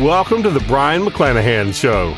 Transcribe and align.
Welcome 0.00 0.42
to 0.42 0.50
the 0.50 0.58
Brion 0.58 1.02
McClanahan 1.02 1.72
Show. 1.72 2.16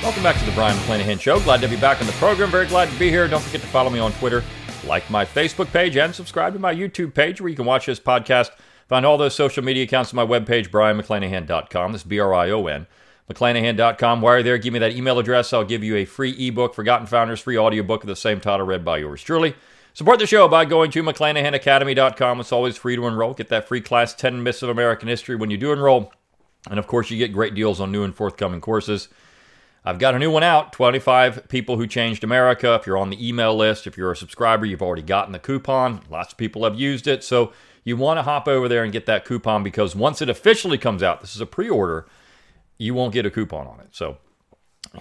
Welcome 0.00 0.22
back 0.22 0.38
to 0.38 0.44
the 0.44 0.52
Brion 0.52 0.76
McClanahan 0.76 1.20
Show. 1.20 1.40
Glad 1.40 1.62
to 1.62 1.68
be 1.68 1.74
back 1.74 2.00
on 2.00 2.06
the 2.06 2.12
program. 2.12 2.48
Very 2.48 2.66
glad 2.66 2.88
to 2.88 2.96
be 2.96 3.10
here. 3.10 3.26
Don't 3.26 3.42
forget 3.42 3.60
to 3.60 3.66
follow 3.66 3.90
me 3.90 3.98
on 3.98 4.12
Twitter, 4.12 4.44
like 4.86 5.10
my 5.10 5.24
Facebook 5.24 5.72
page, 5.72 5.96
and 5.96 6.14
subscribe 6.14 6.52
to 6.52 6.60
my 6.60 6.72
YouTube 6.72 7.12
page 7.12 7.40
where 7.40 7.50
you 7.50 7.56
can 7.56 7.64
watch 7.64 7.86
this 7.86 7.98
podcast. 7.98 8.50
Find 8.86 9.04
all 9.04 9.18
those 9.18 9.34
social 9.34 9.64
media 9.64 9.82
accounts 9.82 10.14
on 10.14 10.16
my 10.16 10.38
webpage, 10.38 10.68
brionmcclanahan.com. 10.68 11.90
That's 11.90 12.04
B 12.04 12.20
R 12.20 12.32
I 12.32 12.50
O 12.50 12.68
N. 12.68 12.86
McClanahan.com. 13.28 14.20
While 14.20 14.34
you're 14.34 14.42
there, 14.44 14.58
give 14.58 14.72
me 14.72 14.78
that 14.78 14.92
email 14.92 15.18
address. 15.18 15.52
I'll 15.52 15.64
give 15.64 15.82
you 15.82 15.96
a 15.96 16.04
free 16.04 16.30
ebook, 16.46 16.76
Forgotten 16.76 17.08
Founders, 17.08 17.40
free 17.40 17.58
audiobook 17.58 18.04
of 18.04 18.06
the 18.06 18.14
same 18.14 18.38
title, 18.38 18.64
read 18.64 18.84
by 18.84 18.98
yours 18.98 19.24
truly. 19.24 19.56
Support 19.92 20.20
the 20.20 20.26
show 20.26 20.46
by 20.46 20.64
going 20.64 20.90
to 20.92 21.02
McClanahanacademy.com. 21.02 22.40
It's 22.40 22.52
always 22.52 22.76
free 22.76 22.96
to 22.96 23.06
enroll. 23.06 23.34
Get 23.34 23.48
that 23.48 23.66
free 23.66 23.80
class 23.80 24.14
10 24.14 24.42
Myths 24.42 24.62
of 24.62 24.68
American 24.68 25.08
History 25.08 25.34
when 25.34 25.50
you 25.50 25.58
do 25.58 25.72
enroll. 25.72 26.12
And 26.68 26.78
of 26.78 26.86
course, 26.86 27.10
you 27.10 27.18
get 27.18 27.32
great 27.32 27.54
deals 27.54 27.80
on 27.80 27.90
new 27.90 28.04
and 28.04 28.14
forthcoming 28.14 28.60
courses. 28.60 29.08
I've 29.84 29.98
got 29.98 30.14
a 30.14 30.18
new 30.18 30.30
one 30.30 30.42
out 30.42 30.72
25 30.72 31.48
People 31.48 31.76
Who 31.76 31.86
Changed 31.86 32.22
America. 32.22 32.74
If 32.74 32.86
you're 32.86 32.98
on 32.98 33.10
the 33.10 33.28
email 33.28 33.56
list, 33.56 33.86
if 33.86 33.96
you're 33.96 34.12
a 34.12 34.16
subscriber, 34.16 34.66
you've 34.66 34.82
already 34.82 35.02
gotten 35.02 35.32
the 35.32 35.38
coupon. 35.38 36.02
Lots 36.10 36.32
of 36.32 36.38
people 36.38 36.64
have 36.64 36.78
used 36.78 37.06
it. 37.06 37.24
So 37.24 37.52
you 37.82 37.96
want 37.96 38.18
to 38.18 38.22
hop 38.22 38.46
over 38.46 38.68
there 38.68 38.84
and 38.84 38.92
get 38.92 39.06
that 39.06 39.24
coupon 39.24 39.64
because 39.64 39.96
once 39.96 40.20
it 40.20 40.28
officially 40.28 40.78
comes 40.78 41.02
out, 41.02 41.20
this 41.20 41.34
is 41.34 41.40
a 41.40 41.46
pre 41.46 41.68
order, 41.68 42.06
you 42.78 42.94
won't 42.94 43.14
get 43.14 43.26
a 43.26 43.30
coupon 43.30 43.66
on 43.66 43.80
it. 43.80 43.88
So 43.90 44.18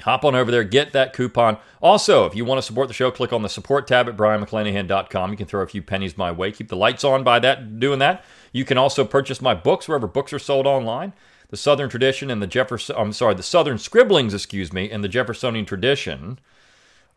Hop 0.02 0.24
on 0.24 0.36
over 0.36 0.52
there, 0.52 0.64
get 0.64 0.94
that 0.94 1.14
coupon. 1.14 1.58
Also, 1.82 2.26
if 2.26 2.36
you 2.36 2.46
want 2.46 2.60
to 2.60 2.62
support 2.62 2.88
the 2.88 2.94
show, 2.94 3.10
click 3.10 3.34
on 3.34 3.42
the 3.42 3.50
support 3.50 3.88
tab 3.88 4.08
at 4.08 4.16
brionmcclanahan.com. 4.16 5.32
You 5.32 5.38
can 5.38 5.48
throw 5.48 5.62
a 5.62 5.68
few 5.68 5.82
pennies 5.82 6.16
my 6.16 6.32
way. 6.32 6.52
Keep 6.52 6.70
the 6.70 6.76
lights 6.76 7.04
on 7.04 7.24
by 7.24 7.40
that 7.40 7.80
doing 7.80 7.98
that. 8.00 8.24
You 8.52 8.66
can 8.66 8.78
also 8.78 9.04
purchase 9.04 9.42
my 9.42 9.56
books 9.56 9.88
wherever 9.88 10.06
books 10.06 10.32
are 10.32 10.40
sold 10.40 10.68
online. 10.68 11.14
The 11.50 11.58
Southern 11.58 11.90
Tradition 11.90 12.30
and 12.30 12.42
the 12.42 12.48
Jefferson 12.48 12.96
I'm 12.98 13.14
sorry, 13.14 13.34
the 13.34 13.42
Southern 13.42 13.80
Scribblings, 13.80 14.36
excuse 14.36 14.72
me, 14.72 14.92
and 14.92 15.04
the 15.04 15.10
Jeffersonian 15.10 15.66
Tradition 15.66 16.40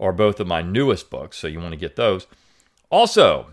are 0.01 0.13
both 0.13 0.41
of 0.41 0.47
my 0.47 0.63
newest 0.63 1.11
books, 1.11 1.37
so 1.37 1.47
you 1.47 1.61
want 1.61 1.73
to 1.73 1.77
get 1.77 1.97
those. 1.97 2.27
Also, 2.91 3.49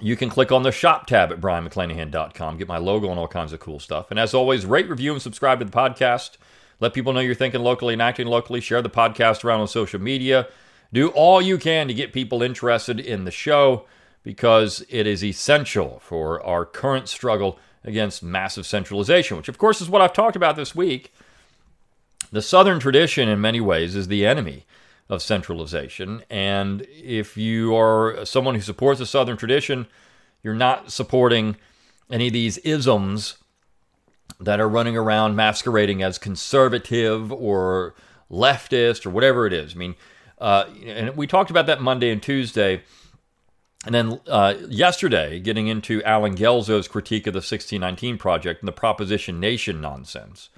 you 0.00 0.16
can 0.16 0.30
click 0.30 0.50
on 0.50 0.62
the 0.62 0.72
shop 0.72 1.06
tab 1.06 1.30
at 1.30 1.40
brionmcclanahan.com, 1.40 2.56
get 2.56 2.68
my 2.68 2.78
logo 2.78 3.10
and 3.10 3.18
all 3.18 3.28
kinds 3.28 3.52
of 3.52 3.60
cool 3.60 3.78
stuff. 3.78 4.10
And 4.10 4.18
as 4.18 4.32
always, 4.32 4.64
rate, 4.64 4.88
review, 4.88 5.12
and 5.12 5.20
subscribe 5.20 5.58
to 5.58 5.66
the 5.66 5.70
podcast. 5.70 6.38
Let 6.80 6.94
people 6.94 7.12
know 7.12 7.20
you're 7.20 7.34
thinking 7.34 7.60
locally 7.60 7.92
and 7.92 8.02
acting 8.02 8.26
locally. 8.26 8.60
Share 8.60 8.82
the 8.82 8.90
podcast 8.90 9.44
around 9.44 9.60
on 9.60 9.68
social 9.68 10.00
media. 10.00 10.48
Do 10.92 11.08
all 11.10 11.40
you 11.40 11.58
can 11.58 11.86
to 11.88 11.94
get 11.94 12.12
people 12.12 12.42
interested 12.42 12.98
in 12.98 13.24
the 13.24 13.30
show 13.30 13.84
because 14.22 14.84
it 14.88 15.06
is 15.06 15.22
essential 15.22 16.00
for 16.02 16.44
our 16.44 16.64
current 16.64 17.08
struggle 17.08 17.58
against 17.84 18.22
massive 18.22 18.66
centralization, 18.66 19.36
which, 19.36 19.48
of 19.48 19.58
course, 19.58 19.80
is 19.80 19.88
what 19.88 20.02
I've 20.02 20.12
talked 20.12 20.36
about 20.36 20.56
this 20.56 20.74
week. 20.74 21.12
The 22.32 22.42
Southern 22.42 22.80
tradition, 22.80 23.28
in 23.28 23.40
many 23.40 23.60
ways, 23.60 23.94
is 23.94 24.08
the 24.08 24.26
enemy 24.26 24.64
of 25.08 25.22
centralization. 25.22 26.22
And 26.30 26.86
if 26.90 27.36
you 27.36 27.76
are 27.76 28.24
someone 28.24 28.54
who 28.54 28.60
supports 28.60 29.00
the 29.00 29.06
Southern 29.06 29.36
tradition, 29.36 29.86
you're 30.42 30.54
not 30.54 30.92
supporting 30.92 31.56
any 32.10 32.28
of 32.28 32.32
these 32.32 32.58
isms 32.58 33.36
that 34.40 34.60
are 34.60 34.68
running 34.68 34.96
around 34.96 35.36
masquerading 35.36 36.02
as 36.02 36.18
conservative 36.18 37.30
or 37.32 37.94
leftist 38.30 39.04
or 39.04 39.10
whatever 39.10 39.46
it 39.46 39.52
is. 39.52 39.74
I 39.74 39.78
mean, 39.78 39.94
uh, 40.38 40.64
and 40.84 41.16
we 41.16 41.26
talked 41.26 41.50
about 41.50 41.66
that 41.66 41.82
Monday 41.82 42.10
and 42.10 42.22
Tuesday. 42.22 42.82
And 43.86 43.94
then 43.94 44.20
uh, 44.26 44.54
yesterday, 44.68 45.40
getting 45.40 45.66
into 45.66 46.02
Alan 46.04 46.34
Guelzo's 46.34 46.88
critique 46.88 47.26
of 47.26 47.32
the 47.32 47.38
1619 47.38 48.18
Project 48.18 48.60
and 48.60 48.68
the 48.68 48.72
Proposition 48.72 49.40
Nation 49.40 49.80
nonsense, 49.80 50.50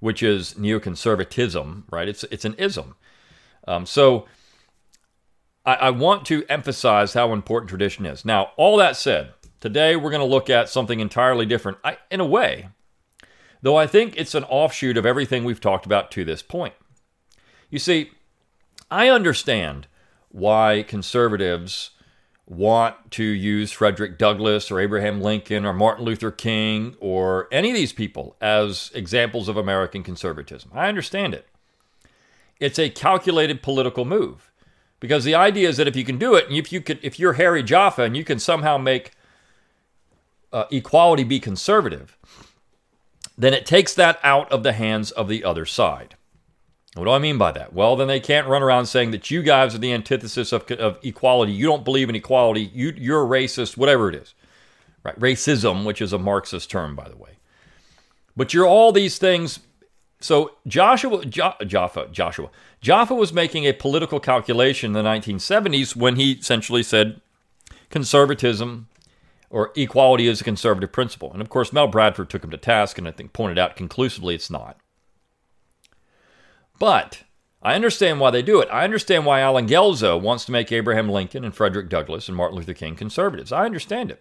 which 0.00 0.22
is 0.22 0.54
neoconservatism, 0.54 1.84
right? 1.90 2.08
It's, 2.08 2.24
it's 2.24 2.44
an 2.44 2.54
ism. 2.54 2.96
Um, 3.66 3.86
so 3.86 4.26
I, 5.64 5.74
I 5.74 5.90
want 5.90 6.26
to 6.26 6.44
emphasize 6.48 7.14
how 7.14 7.32
important 7.32 7.68
tradition 7.68 8.06
is. 8.06 8.24
Now, 8.24 8.50
all 8.56 8.76
that 8.78 8.96
said, 8.96 9.32
today 9.60 9.94
we're 9.96 10.10
going 10.10 10.20
to 10.20 10.26
look 10.26 10.50
at 10.50 10.68
something 10.68 11.00
entirely 11.00 11.46
different. 11.46 11.78
I, 11.84 11.98
in 12.10 12.20
a 12.20 12.26
way, 12.26 12.68
though 13.64 13.76
I 13.76 13.86
think 13.86 14.12
it's 14.18 14.34
an 14.34 14.44
offshoot 14.44 14.98
of 14.98 15.06
everything 15.06 15.42
we've 15.42 15.60
talked 15.60 15.86
about 15.86 16.10
to 16.10 16.24
this 16.24 16.42
point. 16.42 16.74
You 17.70 17.78
see, 17.78 18.10
I 18.90 19.08
understand 19.08 19.86
why 20.28 20.84
conservatives 20.86 21.90
want 22.46 22.94
to 23.12 23.24
use 23.24 23.72
Frederick 23.72 24.18
Douglass 24.18 24.70
or 24.70 24.80
Abraham 24.80 25.22
Lincoln 25.22 25.64
or 25.64 25.72
Martin 25.72 26.04
Luther 26.04 26.30
King 26.30 26.94
or 27.00 27.48
any 27.50 27.70
of 27.70 27.74
these 27.74 27.94
people 27.94 28.36
as 28.38 28.90
examples 28.94 29.48
of 29.48 29.56
American 29.56 30.02
conservatism. 30.02 30.70
I 30.74 30.88
understand 30.88 31.32
it. 31.32 31.48
It's 32.60 32.78
a 32.78 32.90
calculated 32.90 33.62
political 33.62 34.04
move 34.04 34.52
because 35.00 35.24
the 35.24 35.34
idea 35.34 35.70
is 35.70 35.78
that 35.78 35.88
if 35.88 35.96
you 35.96 36.04
can 36.04 36.18
do 36.18 36.34
it, 36.34 36.48
and 36.48 36.56
if 36.58 36.70
you 36.70 36.82
could, 36.82 36.98
if 37.02 37.18
you're 37.18 37.32
Harry 37.32 37.62
Jaffa 37.62 38.02
and 38.02 38.14
you 38.14 38.24
can 38.24 38.38
somehow 38.38 38.76
make 38.76 39.12
uh, 40.52 40.66
equality 40.70 41.24
be 41.24 41.40
conservative, 41.40 42.18
then 43.36 43.54
it 43.54 43.66
takes 43.66 43.94
that 43.94 44.18
out 44.22 44.50
of 44.52 44.62
the 44.62 44.72
hands 44.72 45.10
of 45.10 45.28
the 45.28 45.44
other 45.44 45.66
side. 45.66 46.16
What 46.94 47.04
do 47.04 47.10
I 47.10 47.18
mean 47.18 47.38
by 47.38 47.50
that? 47.52 47.72
Well, 47.72 47.96
then 47.96 48.06
they 48.06 48.20
can't 48.20 48.46
run 48.46 48.62
around 48.62 48.86
saying 48.86 49.10
that 49.10 49.30
you 49.30 49.42
guys 49.42 49.74
are 49.74 49.78
the 49.78 49.92
antithesis 49.92 50.52
of, 50.52 50.70
of 50.72 50.98
equality. 51.02 51.52
You 51.52 51.66
don't 51.66 51.84
believe 51.84 52.08
in 52.08 52.14
equality. 52.14 52.70
You, 52.72 52.92
you're 52.96 53.26
racist, 53.26 53.76
whatever 53.76 54.08
it 54.08 54.14
is. 54.14 54.34
Right? 55.02 55.18
Racism, 55.18 55.84
which 55.84 56.00
is 56.00 56.12
a 56.12 56.18
Marxist 56.18 56.70
term, 56.70 56.94
by 56.94 57.08
the 57.08 57.16
way. 57.16 57.30
But 58.36 58.54
you're 58.54 58.66
all 58.66 58.92
these 58.92 59.18
things. 59.18 59.58
So 60.20 60.52
Joshua, 60.68 61.24
jo, 61.26 61.54
Jaffa, 61.66 62.08
Joshua, 62.12 62.50
Jaffa 62.80 63.14
was 63.14 63.32
making 63.32 63.64
a 63.64 63.72
political 63.72 64.20
calculation 64.20 64.96
in 64.96 65.04
the 65.04 65.08
1970s 65.08 65.96
when 65.96 66.16
he 66.16 66.32
essentially 66.32 66.82
said 66.84 67.20
conservatism 67.90 68.88
or 69.54 69.70
equality 69.76 70.26
is 70.26 70.40
a 70.40 70.44
conservative 70.44 70.90
principle. 70.90 71.32
And 71.32 71.40
of 71.40 71.48
course, 71.48 71.72
Mel 71.72 71.86
Bradford 71.86 72.28
took 72.28 72.42
him 72.42 72.50
to 72.50 72.56
task 72.56 72.98
and 72.98 73.06
I 73.06 73.12
think 73.12 73.32
pointed 73.32 73.56
out 73.56 73.76
conclusively 73.76 74.34
it's 74.34 74.50
not. 74.50 74.76
But 76.80 77.22
I 77.62 77.76
understand 77.76 78.18
why 78.18 78.32
they 78.32 78.42
do 78.42 78.60
it. 78.60 78.68
I 78.72 78.82
understand 78.82 79.24
why 79.24 79.38
Alan 79.38 79.68
Guelzo 79.68 80.20
wants 80.20 80.44
to 80.46 80.52
make 80.52 80.72
Abraham 80.72 81.08
Lincoln 81.08 81.44
and 81.44 81.54
Frederick 81.54 81.88
Douglass 81.88 82.26
and 82.26 82.36
Martin 82.36 82.56
Luther 82.56 82.74
King 82.74 82.96
conservatives. 82.96 83.52
I 83.52 83.64
understand 83.64 84.10
it. 84.10 84.20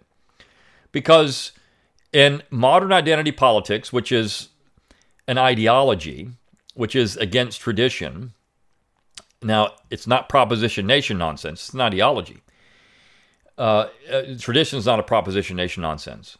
Because 0.91 1.51
in 2.11 2.43
modern 2.51 2.93
identity 2.93 3.31
politics, 3.31 3.91
which 3.91 4.11
is 4.11 4.49
an 5.27 5.39
ideology, 5.39 6.29
which 6.75 6.95
is 6.95 7.17
against 7.17 7.59
tradition, 7.59 8.33
now 9.41 9.71
it's 9.89 10.05
not 10.05 10.29
proposition 10.29 10.85
nation 10.85 11.17
nonsense, 11.17 11.65
it's 11.65 11.73
an 11.73 11.81
ideology 11.81 12.42
uh, 13.57 13.87
uh, 14.11 14.21
tradition 14.39 14.79
is 14.79 14.85
not 14.85 14.99
a 14.99 15.03
proposition 15.03 15.55
nation 15.57 15.81
nonsense. 15.81 16.37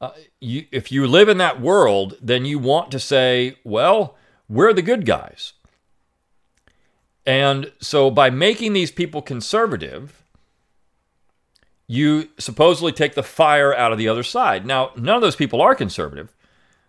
Uh, 0.00 0.10
you, 0.40 0.66
if 0.72 0.90
you 0.90 1.06
live 1.06 1.28
in 1.28 1.38
that 1.38 1.60
world, 1.60 2.16
then 2.20 2.44
you 2.44 2.58
want 2.58 2.90
to 2.90 2.98
say, 2.98 3.56
well, 3.64 4.16
we're 4.48 4.72
the 4.72 4.82
good 4.82 5.06
guys. 5.06 5.52
And 7.24 7.72
so 7.80 8.10
by 8.10 8.28
making 8.30 8.72
these 8.72 8.90
people 8.90 9.22
conservative, 9.22 10.22
you 11.86 12.28
supposedly 12.38 12.92
take 12.92 13.14
the 13.14 13.22
fire 13.22 13.74
out 13.74 13.92
of 13.92 13.98
the 13.98 14.08
other 14.08 14.22
side. 14.22 14.66
Now, 14.66 14.90
none 14.96 15.16
of 15.16 15.22
those 15.22 15.36
people 15.36 15.60
are 15.60 15.74
conservative. 15.74 16.34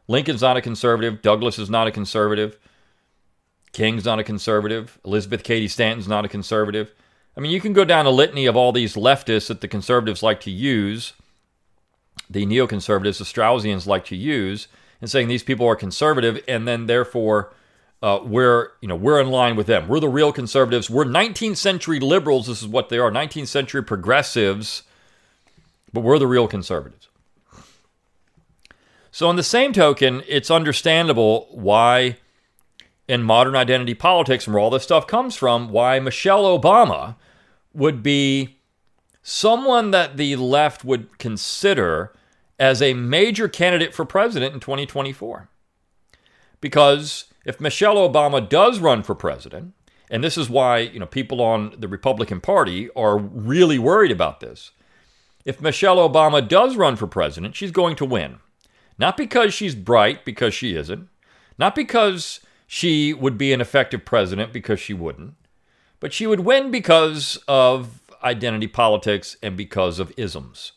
Lincoln's 0.08 0.42
not 0.42 0.58
a 0.58 0.62
conservative. 0.62 1.22
Douglass 1.22 1.60
is 1.60 1.70
not 1.70 1.88
a 1.88 1.92
conservative. 1.92 2.58
King's 3.74 4.06
not 4.06 4.20
a 4.20 4.24
conservative. 4.24 5.00
Elizabeth 5.06 5.44
Cady 5.44 5.68
Stanton's 5.68 6.08
not 6.08 6.26
a 6.26 6.30
conservative. 6.30 6.94
I 7.36 7.42
mean, 7.42 7.52
you 7.52 7.62
can 7.62 7.74
go 7.74 7.84
down 7.84 8.06
a 8.06 8.12
litany 8.12 8.46
of 8.46 8.56
all 8.56 8.72
these 8.72 8.96
leftists 8.96 9.48
that 9.48 9.62
the 9.62 9.68
conservatives 9.68 10.22
like 10.22 10.40
to 10.42 10.52
use, 10.52 11.14
the 12.30 12.46
neoconservatives, 12.46 13.18
the 13.18 13.26
Straussians 13.26 13.88
like 13.88 14.06
to 14.06 14.16
use, 14.16 14.68
and 15.02 15.10
saying 15.10 15.28
these 15.28 15.44
people 15.44 15.68
are 15.68 15.76
conservative, 15.76 16.44
and 16.48 16.68
then 16.68 16.86
therefore 16.86 17.52
uh, 18.04 18.20
we're 18.24 18.72
you 18.82 18.88
know 18.88 18.96
we're 18.96 19.20
in 19.20 19.30
line 19.30 19.56
with 19.56 19.68
them. 19.68 19.88
We're 19.88 20.00
the 20.00 20.10
real 20.10 20.32
conservatives. 20.32 20.90
We're 20.90 21.06
19th 21.06 21.58
century 21.58 22.00
liberals. 22.00 22.48
This 22.48 22.62
is 22.62 22.68
what 22.68 22.90
they 22.90 23.00
are, 23.00 23.10
19th 23.10 23.48
century 23.48 23.84
progressives, 23.84 24.84
but 25.92 26.02
we're 26.02 26.20
the 26.20 26.28
real 26.28 26.48
conservatives. 26.48 27.08
So, 29.12 29.28
on 29.28 29.36
the 29.36 29.44
same 29.44 29.74
token, 29.74 30.24
it's 30.28 30.50
understandable 30.50 31.48
why, 31.52 32.18
in 33.08 33.24
modern 33.24 33.56
identity 33.56 33.94
politics 33.94 34.46
and 34.46 34.54
where 34.54 34.62
all 34.62 34.70
this 34.70 34.84
stuff 34.84 35.08
comes 35.08 35.36
from, 35.36 35.70
why 35.70 36.00
Michelle 36.00 36.44
Obama 36.44 37.16
would 37.74 38.02
be 38.02 38.58
someone 39.22 39.92
that 39.92 40.18
the 40.18 40.36
left 40.36 40.86
would 40.86 41.18
consider 41.18 42.14
as 42.60 42.82
a 42.82 42.94
major 42.94 43.48
candidate 43.48 43.94
for 43.94 44.06
president 44.06 44.54
in 44.54 44.60
2024. 44.60 45.50
Because 46.62 47.26
if 47.46 47.60
Michelle 47.60 47.96
Obama 47.96 48.48
does 48.48 48.80
run 48.80 49.04
for 49.04 49.16
president, 49.16 49.74
and 50.10 50.24
this 50.24 50.38
is 50.38 50.50
why, 50.50 50.80
you 50.80 51.00
know, 51.00 51.06
people 51.06 51.42
on 51.42 51.74
the 51.78 51.88
Republican 51.88 52.40
Party 52.40 52.90
are 52.96 53.18
really 53.18 53.80
worried 53.80 54.12
about 54.12 54.40
this. 54.40 54.72
If 55.44 55.60
Michelle 55.60 55.98
Obama 55.98 56.48
does 56.48 56.78
run 56.78 56.96
for 56.96 57.08
president, 57.08 57.56
she's 57.56 57.72
going 57.72 57.96
to 57.98 58.06
win. 58.06 58.38
Not 58.98 59.18
because 59.18 59.54
she's 59.54 59.76
bright, 59.76 60.24
because 60.24 60.54
she 60.54 60.76
isn't. 60.76 61.10
Not 61.58 61.76
because 61.76 62.40
she 62.74 63.14
would 63.14 63.38
be 63.38 63.54
an 63.54 63.62
effective 63.62 64.04
president, 64.04 64.52
because 64.52 64.80
she 64.80 64.96
wouldn't. 64.96 65.36
But 66.00 66.12
she 66.12 66.26
would 66.26 66.40
win 66.40 66.72
because 66.72 67.40
of 67.48 68.02
identity 68.24 68.66
politics 68.66 69.38
and 69.44 69.56
because 69.56 70.00
of 70.00 70.12
isms. 70.18 70.72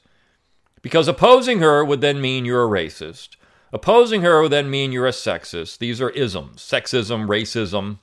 Because 0.82 1.08
opposing 1.08 1.60
her 1.60 1.82
would 1.82 2.02
then 2.02 2.20
mean 2.20 2.44
you're 2.44 2.66
a 2.66 2.68
racist. 2.68 3.36
Opposing 3.72 4.20
her 4.20 4.42
would 4.42 4.52
then 4.52 4.68
mean 4.68 4.92
you're 4.92 5.06
a 5.06 5.10
sexist. 5.10 5.78
These 5.78 6.02
are 6.02 6.10
isms 6.10 6.60
sexism, 6.60 7.28
racism. 7.28 8.00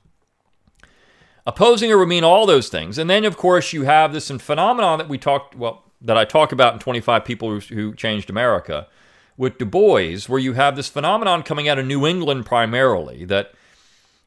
Opposing 1.46 1.88
her 1.90 1.98
would 1.98 2.08
mean 2.08 2.24
all 2.24 2.46
those 2.46 2.68
things. 2.68 2.98
And 2.98 3.08
then, 3.08 3.24
of 3.24 3.36
course, 3.36 3.72
you 3.72 3.84
have 3.84 4.12
this 4.12 4.28
phenomenon 4.28 4.98
that 4.98 5.08
we 5.08 5.18
talked, 5.18 5.54
well, 5.54 5.84
that 6.00 6.18
I 6.18 6.24
talk 6.24 6.50
about 6.50 6.72
in 6.72 6.80
25 6.80 7.24
People 7.24 7.60
Who, 7.60 7.94
Changed 7.94 8.28
America 8.28 8.88
with 9.36 9.56
Du 9.58 9.64
Bois, 9.64 10.18
where 10.26 10.40
you 10.40 10.54
have 10.54 10.74
this 10.74 10.88
phenomenon 10.88 11.44
coming 11.44 11.68
out 11.68 11.78
of 11.78 11.86
New 11.86 12.04
England 12.04 12.44
primarily 12.44 13.24
that, 13.26 13.52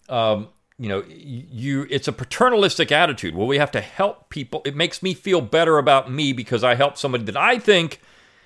um, 0.10 0.50
you 0.80 0.90
know, 0.90 1.04
you 1.08 1.88
it's 1.90 2.08
a 2.08 2.14
paternalistic 2.14 2.92
attitude. 2.92 3.36
Well, 3.36 3.48
we 3.48 3.58
have 3.58 3.72
to 3.72 3.82
help 3.82 4.30
people. 4.30 4.62
It 4.66 4.76
makes 4.76 5.02
me 5.02 5.14
feel 5.14 5.42
better 5.42 5.78
about 5.78 6.12
me 6.12 6.34
because 6.34 6.64
I 6.64 6.76
help 6.76 6.98
somebody 6.98 7.24
that 7.26 7.38
I 7.38 7.58
think 7.58 8.00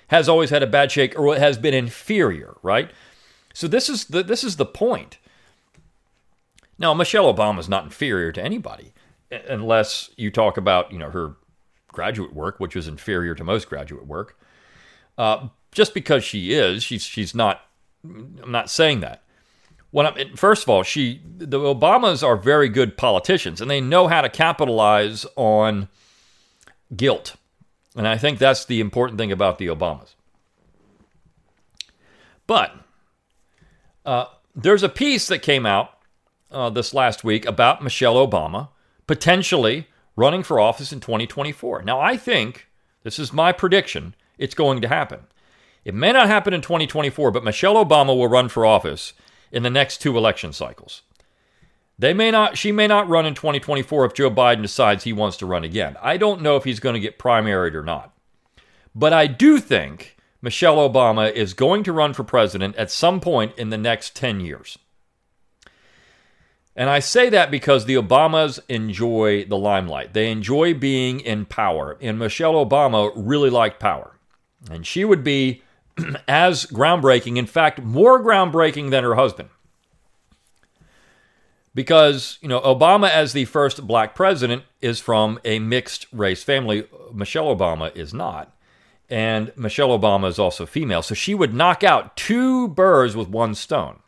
has 0.08 0.28
always 0.28 0.50
had 0.50 0.62
a 0.62 0.66
bad 0.66 0.90
shake 0.90 1.18
or 1.18 1.36
has 1.36 1.58
been 1.58 1.74
inferior, 1.74 2.56
right? 2.62 2.90
So 3.52 3.68
this 3.68 3.88
is 3.88 4.06
the 4.06 4.22
this 4.22 4.44
is 4.44 4.56
the 4.56 4.66
point. 4.66 5.18
Now, 6.78 6.94
Michelle 6.94 7.32
Obama 7.32 7.58
is 7.58 7.68
not 7.68 7.84
inferior 7.84 8.32
to 8.32 8.42
anybody, 8.42 8.92
unless 9.48 10.10
you 10.16 10.30
talk 10.30 10.56
about 10.56 10.90
you 10.90 10.98
know 10.98 11.10
her 11.10 11.36
graduate 11.88 12.32
work, 12.32 12.58
which 12.58 12.74
is 12.74 12.88
inferior 12.88 13.34
to 13.34 13.44
most 13.44 13.68
graduate 13.68 14.06
work. 14.06 14.38
Uh, 15.18 15.48
just 15.70 15.92
because 15.92 16.24
she 16.24 16.54
is, 16.54 16.82
she's 16.82 17.02
she's 17.02 17.34
not. 17.34 17.60
I'm 18.04 18.50
not 18.50 18.68
saying 18.68 19.00
that. 19.00 19.21
I'm, 19.94 20.36
first 20.36 20.62
of 20.62 20.68
all, 20.68 20.82
she 20.82 21.20
the 21.36 21.58
Obamas 21.58 22.26
are 22.26 22.36
very 22.36 22.68
good 22.68 22.96
politicians, 22.96 23.60
and 23.60 23.70
they 23.70 23.80
know 23.80 24.08
how 24.08 24.22
to 24.22 24.28
capitalize 24.28 25.26
on 25.36 25.88
guilt, 26.96 27.36
and 27.94 28.08
I 28.08 28.16
think 28.16 28.38
that's 28.38 28.64
the 28.64 28.80
important 28.80 29.18
thing 29.18 29.30
about 29.30 29.58
the 29.58 29.66
Obamas. 29.66 30.14
But 32.46 32.74
uh, 34.04 34.26
there's 34.54 34.82
a 34.82 34.88
piece 34.88 35.28
that 35.28 35.40
came 35.40 35.66
out 35.66 35.90
uh, 36.50 36.70
this 36.70 36.94
last 36.94 37.22
week 37.22 37.44
about 37.44 37.82
Michelle 37.82 38.14
Obama 38.16 38.68
potentially 39.06 39.88
running 40.16 40.42
for 40.42 40.60
office 40.60 40.92
in 40.92 41.00
2024. 41.00 41.82
Now, 41.82 42.00
I 42.00 42.16
think 42.16 42.68
this 43.02 43.18
is 43.18 43.32
my 43.32 43.52
prediction 43.52 44.14
it's 44.38 44.54
going 44.54 44.80
to 44.80 44.88
happen. 44.88 45.20
It 45.84 45.94
may 45.94 46.12
not 46.12 46.28
happen 46.28 46.54
in 46.54 46.62
2024, 46.62 47.30
but 47.30 47.44
Michelle 47.44 47.74
Obama 47.74 48.16
will 48.16 48.28
run 48.28 48.48
for 48.48 48.64
office 48.64 49.12
in 49.52 49.62
the 49.62 49.70
next 49.70 49.98
two 49.98 50.16
election 50.16 50.52
cycles. 50.52 51.02
They 51.98 52.14
may 52.14 52.32
not 52.32 52.58
she 52.58 52.72
may 52.72 52.88
not 52.88 53.08
run 53.08 53.26
in 53.26 53.34
2024 53.34 54.06
if 54.06 54.14
Joe 54.14 54.30
Biden 54.30 54.62
decides 54.62 55.04
he 55.04 55.12
wants 55.12 55.36
to 55.36 55.46
run 55.46 55.62
again. 55.62 55.96
I 56.02 56.16
don't 56.16 56.42
know 56.42 56.56
if 56.56 56.64
he's 56.64 56.80
going 56.80 56.94
to 56.94 57.00
get 57.00 57.18
primaried 57.18 57.74
or 57.74 57.84
not. 57.84 58.12
But 58.94 59.12
I 59.12 59.26
do 59.26 59.58
think 59.60 60.16
Michelle 60.40 60.76
Obama 60.76 61.32
is 61.32 61.54
going 61.54 61.84
to 61.84 61.92
run 61.92 62.12
for 62.12 62.24
president 62.24 62.76
at 62.76 62.90
some 62.90 63.20
point 63.20 63.56
in 63.56 63.70
the 63.70 63.78
next 63.78 64.16
10 64.16 64.40
years. 64.40 64.78
And 66.74 66.88
I 66.88 66.98
say 67.00 67.28
that 67.28 67.50
because 67.50 67.84
the 67.84 67.94
Obamas 67.94 68.58
enjoy 68.68 69.44
the 69.44 69.58
limelight. 69.58 70.14
They 70.14 70.30
enjoy 70.30 70.74
being 70.74 71.20
in 71.20 71.44
power. 71.44 71.98
And 72.00 72.18
Michelle 72.18 72.54
Obama 72.54 73.12
really 73.14 73.50
liked 73.50 73.78
power. 73.78 74.16
And 74.70 74.86
she 74.86 75.04
would 75.04 75.22
be 75.22 75.62
as 76.28 76.66
groundbreaking, 76.66 77.36
in 77.36 77.46
fact, 77.46 77.82
more 77.82 78.22
groundbreaking 78.22 78.90
than 78.90 79.04
her 79.04 79.14
husband. 79.14 79.48
Because, 81.74 82.38
you 82.42 82.48
know, 82.48 82.60
Obama, 82.60 83.10
as 83.10 83.32
the 83.32 83.46
first 83.46 83.86
black 83.86 84.14
president, 84.14 84.64
is 84.80 85.00
from 85.00 85.40
a 85.44 85.58
mixed 85.58 86.06
race 86.12 86.42
family. 86.42 86.86
Michelle 87.12 87.54
Obama 87.54 87.94
is 87.96 88.12
not. 88.12 88.54
And 89.08 89.52
Michelle 89.56 89.98
Obama 89.98 90.28
is 90.28 90.38
also 90.38 90.66
female. 90.66 91.02
So 91.02 91.14
she 91.14 91.34
would 91.34 91.54
knock 91.54 91.82
out 91.82 92.16
two 92.16 92.68
birds 92.68 93.16
with 93.16 93.28
one 93.28 93.54
stone 93.54 94.00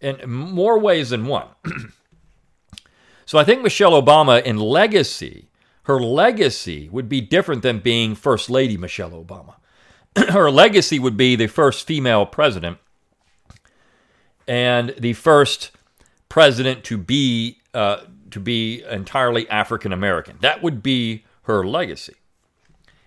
in 0.00 0.18
more 0.28 0.78
ways 0.78 1.10
than 1.10 1.26
one. 1.26 1.48
so 3.26 3.38
I 3.38 3.44
think 3.44 3.62
Michelle 3.62 4.00
Obama, 4.00 4.42
in 4.42 4.58
legacy, 4.58 5.48
her 5.84 6.00
legacy 6.00 6.88
would 6.90 7.08
be 7.08 7.20
different 7.20 7.62
than 7.62 7.78
being 7.78 8.14
First 8.14 8.50
Lady 8.50 8.76
Michelle 8.76 9.10
Obama. 9.10 9.54
her 10.30 10.50
legacy 10.50 10.98
would 10.98 11.16
be 11.16 11.36
the 11.36 11.46
first 11.46 11.86
female 11.86 12.26
president 12.26 12.78
and 14.46 14.94
the 14.98 15.12
first 15.12 15.70
president 16.28 16.84
to 16.84 16.96
be 16.96 17.58
uh, 17.74 17.98
to 18.30 18.40
be 18.40 18.82
entirely 18.90 19.48
African 19.48 19.92
American. 19.92 20.38
That 20.40 20.62
would 20.62 20.82
be 20.82 21.24
her 21.42 21.66
legacy. 21.66 22.14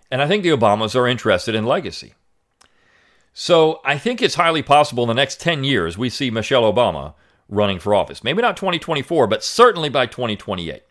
And 0.10 0.22
I 0.22 0.28
think 0.28 0.44
the 0.44 0.50
Obamas 0.50 0.96
are 0.96 1.08
interested 1.08 1.56
in 1.56 1.66
legacy. 1.66 2.14
So 3.34 3.80
I 3.86 3.98
think 3.98 4.22
it's 4.22 4.36
highly 4.36 4.62
possible 4.62 5.04
in 5.04 5.08
the 5.08 5.14
next 5.14 5.40
10 5.40 5.64
years 5.64 5.98
we 5.98 6.10
see 6.10 6.30
Michelle 6.30 6.72
Obama 6.72 7.14
running 7.48 7.80
for 7.80 7.96
office. 7.96 8.24
Maybe 8.24 8.42
not 8.42 8.58
2024, 8.58 9.28
but 9.28 9.44
certainly 9.44 9.90
by 9.90 10.06
2028. 10.06 10.84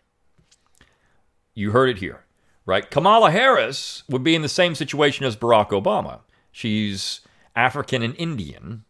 You 1.53 1.71
heard 1.71 1.89
it 1.89 1.97
here, 1.99 2.23
right? 2.65 2.89
Kamala 2.89 3.31
Harris 3.31 4.03
would 4.09 4.23
be 4.23 4.35
in 4.35 4.41
the 4.41 4.49
same 4.49 4.75
situation 4.75 5.25
as 5.25 5.35
Barack 5.35 5.69
Obama. 5.69 6.19
She's 6.51 7.21
African 7.55 8.01
and 8.01 8.15
Indian. 8.15 8.83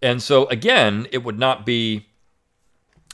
And 0.00 0.22
so, 0.22 0.46
again, 0.46 1.06
it 1.12 1.24
would 1.24 1.38
not 1.38 1.64
be 1.64 2.06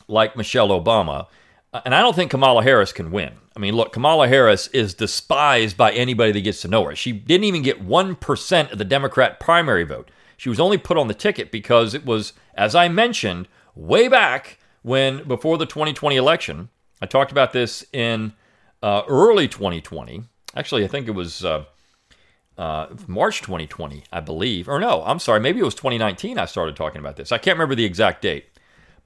like 0.09 0.37
Michelle 0.37 0.69
Obama. 0.69 1.27
Uh, 1.73 1.81
and 1.85 1.95
I 1.95 2.01
don't 2.01 2.17
think 2.17 2.31
Kamala 2.31 2.63
Harris 2.63 2.93
can 2.93 3.11
win. 3.11 3.35
I 3.55 3.61
mean, 3.61 3.75
look, 3.75 3.93
Kamala 3.93 4.29
Harris 4.29 4.69
is 4.69 4.95
despised 4.95 5.77
by 5.77 5.93
anybody 5.93 6.33
that 6.33 6.41
gets 6.41 6.63
to 6.63 6.69
know 6.69 6.85
her. 6.85 6.97
She 6.97 7.13
didn't 7.13 7.45
even 7.45 7.63
get 7.63 7.85
1% 7.87 8.73
of 8.73 8.79
the 8.79 8.85
Democrat 8.85 9.41
primary 9.41 9.85
vote. 9.85 10.11
She 10.37 10.49
was 10.49 10.61
only 10.61 10.79
put 10.79 10.97
on 10.97 11.09
the 11.09 11.15
ticket 11.15 11.51
because 11.51 11.93
it 11.93 12.07
was, 12.07 12.33
as 12.55 12.75
I 12.75 12.89
mentioned, 12.89 13.49
way 13.75 14.09
back 14.09 14.59
when, 14.83 15.27
before 15.27 15.59
the 15.59 15.67
2020 15.67 16.17
election, 16.17 16.69
I 17.03 17.07
talked 17.07 17.33
about 17.33 17.53
this 17.53 17.85
in 17.93 18.33
uh, 18.83 19.03
early 19.09 19.49
2020. 19.49 20.25
Actually, 20.57 20.85
I 20.85 20.89
think 20.89 21.09
it 21.09 21.13
was 21.13 21.45
uh, 21.45 21.65
uh, 22.57 22.89
March 23.07 23.41
2020, 23.41 24.05
I 24.13 24.21
believe. 24.21 24.69
Or 24.69 24.81
no, 24.81 25.03
I'm 25.05 25.19
sorry, 25.19 25.41
maybe 25.41 25.61
it 25.61 25.65
was 25.65 25.75
2019 25.75 26.39
I 26.39 26.45
started 26.47 26.77
talking 26.77 27.01
about 27.01 27.17
this. 27.17 27.33
I 27.33 27.39
can't 27.39 27.57
remember 27.57 27.75
the 27.75 27.85
exact 27.85 28.23
date 28.23 28.47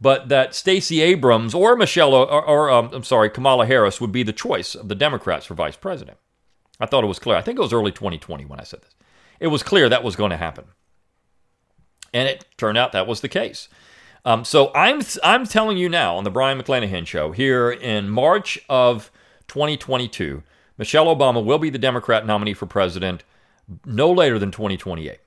but 0.02 0.28
that 0.28 0.52
Stacey 0.52 1.00
Abrams 1.00 1.54
or 1.54 1.76
Michelle, 1.76 2.12
or, 2.12 2.44
or 2.44 2.70
um, 2.70 2.90
I'm 2.92 3.04
sorry, 3.04 3.30
Kamala 3.30 3.66
Harris 3.66 4.00
would 4.00 4.10
be 4.10 4.24
the 4.24 4.32
choice 4.32 4.74
of 4.74 4.88
the 4.88 4.96
Democrats 4.96 5.46
for 5.46 5.54
vice 5.54 5.76
president. 5.76 6.18
I 6.80 6.86
thought 6.86 7.04
it 7.04 7.06
was 7.06 7.20
clear. 7.20 7.36
I 7.36 7.40
think 7.40 7.56
it 7.56 7.62
was 7.62 7.72
early 7.72 7.92
2020 7.92 8.44
when 8.44 8.58
I 8.58 8.64
said 8.64 8.82
this. 8.82 8.96
It 9.38 9.46
was 9.46 9.62
clear 9.62 9.88
that 9.88 10.02
was 10.02 10.16
going 10.16 10.32
to 10.32 10.36
happen. 10.36 10.64
And 12.12 12.28
it 12.28 12.44
turned 12.56 12.76
out 12.76 12.90
that 12.92 13.06
was 13.06 13.20
the 13.20 13.28
case. 13.28 13.68
Um, 14.24 14.44
so 14.44 14.72
I'm 14.74 15.02
I'm 15.22 15.46
telling 15.46 15.76
you 15.76 15.88
now 15.88 16.16
on 16.16 16.24
the 16.24 16.30
Brion 16.30 16.60
McClanahan 16.60 17.06
show 17.06 17.30
here 17.30 17.70
in 17.70 18.08
March 18.08 18.58
of 18.68 19.10
2022, 19.52 20.42
Michelle 20.78 21.14
Obama 21.14 21.44
will 21.44 21.58
be 21.58 21.68
the 21.68 21.78
Democrat 21.78 22.24
nominee 22.24 22.54
for 22.54 22.64
president 22.64 23.22
no 23.84 24.10
later 24.10 24.38
than 24.38 24.50
2028. 24.50 25.18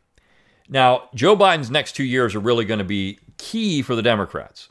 Now, 0.67 1.09
Joe 1.13 1.35
Biden's 1.37 1.69
next 1.69 1.91
two 1.91 2.03
years 2.03 2.33
are 2.33 2.39
really 2.39 2.65
going 2.65 2.79
to 2.79 2.83
be 2.83 3.19
key 3.37 3.83
for 3.83 3.95
the 3.95 4.01
Democrats. 4.01 4.69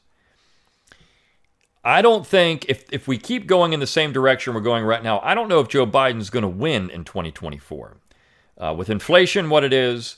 I 1.85 2.03
don't 2.03 2.27
think 2.27 2.67
if, 2.69 2.85
if 2.93 3.07
we 3.07 3.17
keep 3.17 3.47
going 3.47 3.73
in 3.73 3.79
the 3.79 3.87
same 3.87 4.13
direction 4.13 4.55
we're 4.55 4.61
going 4.61 4.85
right 4.85 5.05
now, 5.05 5.21
I 5.21 5.37
don't 5.37 5.49
know 5.49 5.61
if 5.61 5.69
Joe 5.69 5.87
Biden's 5.87 6.31
going 6.31 6.43
to 6.43 6.49
win 6.49 6.91
in 6.91 7.05
2024. 7.05 7.97
Uh, 8.59 8.75
with 8.77 8.91
inflation, 8.91 9.51
what 9.51 9.63
it 9.63 9.73
is, 9.73 10.17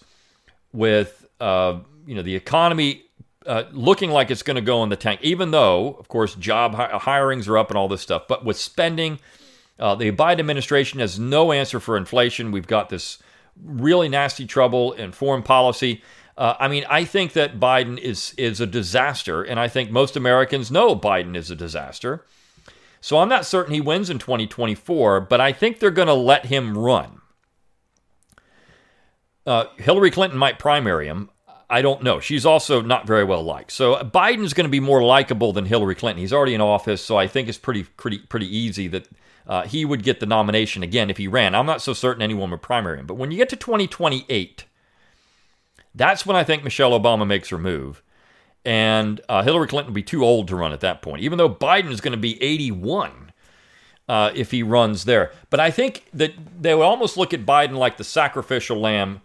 with 0.72 1.26
uh, 1.40 1.78
you 2.06 2.14
know 2.14 2.22
the 2.22 2.36
economy 2.36 3.05
uh, 3.46 3.64
looking 3.72 4.10
like 4.10 4.30
it's 4.30 4.42
going 4.42 4.56
to 4.56 4.60
go 4.60 4.82
in 4.82 4.88
the 4.88 4.96
tank, 4.96 5.20
even 5.22 5.50
though, 5.50 5.94
of 5.94 6.08
course, 6.08 6.34
job 6.34 6.74
hi- 6.74 6.98
hirings 6.98 7.48
are 7.48 7.58
up 7.58 7.70
and 7.70 7.78
all 7.78 7.88
this 7.88 8.02
stuff. 8.02 8.26
But 8.28 8.44
with 8.44 8.56
spending, 8.56 9.18
uh, 9.78 9.94
the 9.94 10.10
Biden 10.12 10.40
administration 10.40 11.00
has 11.00 11.18
no 11.18 11.52
answer 11.52 11.80
for 11.80 11.96
inflation. 11.96 12.52
We've 12.52 12.66
got 12.66 12.88
this 12.88 13.18
really 13.62 14.08
nasty 14.08 14.46
trouble 14.46 14.92
in 14.92 15.12
foreign 15.12 15.42
policy. 15.42 16.02
Uh, 16.36 16.54
I 16.60 16.68
mean, 16.68 16.84
I 16.90 17.04
think 17.04 17.32
that 17.32 17.58
Biden 17.58 17.98
is 17.98 18.34
is 18.36 18.60
a 18.60 18.66
disaster, 18.66 19.42
and 19.42 19.58
I 19.58 19.68
think 19.68 19.90
most 19.90 20.16
Americans 20.16 20.70
know 20.70 20.94
Biden 20.94 21.34
is 21.34 21.50
a 21.50 21.56
disaster. 21.56 22.24
So 23.00 23.18
I'm 23.18 23.28
not 23.28 23.46
certain 23.46 23.72
he 23.72 23.80
wins 23.80 24.10
in 24.10 24.18
2024, 24.18 25.20
but 25.20 25.40
I 25.40 25.52
think 25.52 25.78
they're 25.78 25.90
going 25.90 26.08
to 26.08 26.14
let 26.14 26.46
him 26.46 26.76
run. 26.76 27.20
Uh, 29.46 29.66
Hillary 29.76 30.10
Clinton 30.10 30.38
might 30.38 30.58
primary 30.58 31.06
him. 31.06 31.30
I 31.68 31.82
don't 31.82 32.02
know. 32.02 32.20
She's 32.20 32.46
also 32.46 32.80
not 32.80 33.06
very 33.06 33.24
well 33.24 33.42
liked. 33.42 33.72
So 33.72 33.96
Biden's 33.96 34.54
going 34.54 34.66
to 34.66 34.70
be 34.70 34.80
more 34.80 35.02
likable 35.02 35.52
than 35.52 35.66
Hillary 35.66 35.96
Clinton. 35.96 36.20
He's 36.20 36.32
already 36.32 36.54
in 36.54 36.60
office, 36.60 37.02
so 37.02 37.16
I 37.16 37.26
think 37.26 37.48
it's 37.48 37.58
pretty 37.58 37.82
pretty 37.82 38.18
pretty 38.18 38.54
easy 38.56 38.86
that 38.88 39.08
uh, 39.46 39.62
he 39.62 39.84
would 39.84 40.02
get 40.02 40.20
the 40.20 40.26
nomination 40.26 40.82
again 40.82 41.10
if 41.10 41.16
he 41.16 41.28
ran. 41.28 41.54
I'm 41.54 41.66
not 41.66 41.82
so 41.82 41.92
certain 41.92 42.22
anyone 42.22 42.50
would 42.50 42.62
primary 42.62 42.98
him. 42.98 43.06
But 43.06 43.14
when 43.14 43.30
you 43.30 43.36
get 43.36 43.48
to 43.50 43.56
2028, 43.56 44.64
that's 45.94 46.26
when 46.26 46.36
I 46.36 46.44
think 46.44 46.62
Michelle 46.62 46.98
Obama 46.98 47.26
makes 47.26 47.48
her 47.50 47.58
move. 47.58 48.02
And 48.64 49.20
uh, 49.28 49.42
Hillary 49.42 49.68
Clinton 49.68 49.92
will 49.92 49.94
be 49.94 50.02
too 50.02 50.24
old 50.24 50.48
to 50.48 50.56
run 50.56 50.72
at 50.72 50.80
that 50.80 51.00
point, 51.00 51.22
even 51.22 51.38
though 51.38 51.48
Biden 51.48 51.90
is 51.90 52.00
going 52.00 52.12
to 52.12 52.18
be 52.18 52.42
81 52.42 53.30
uh, 54.08 54.30
if 54.34 54.50
he 54.50 54.62
runs 54.62 55.04
there. 55.04 55.30
But 55.50 55.60
I 55.60 55.70
think 55.70 56.04
that 56.12 56.32
they 56.60 56.74
would 56.74 56.82
almost 56.82 57.16
look 57.16 57.32
at 57.32 57.46
Biden 57.46 57.76
like 57.76 57.96
the 57.96 58.04
sacrificial 58.04 58.78
lamb 58.78 59.20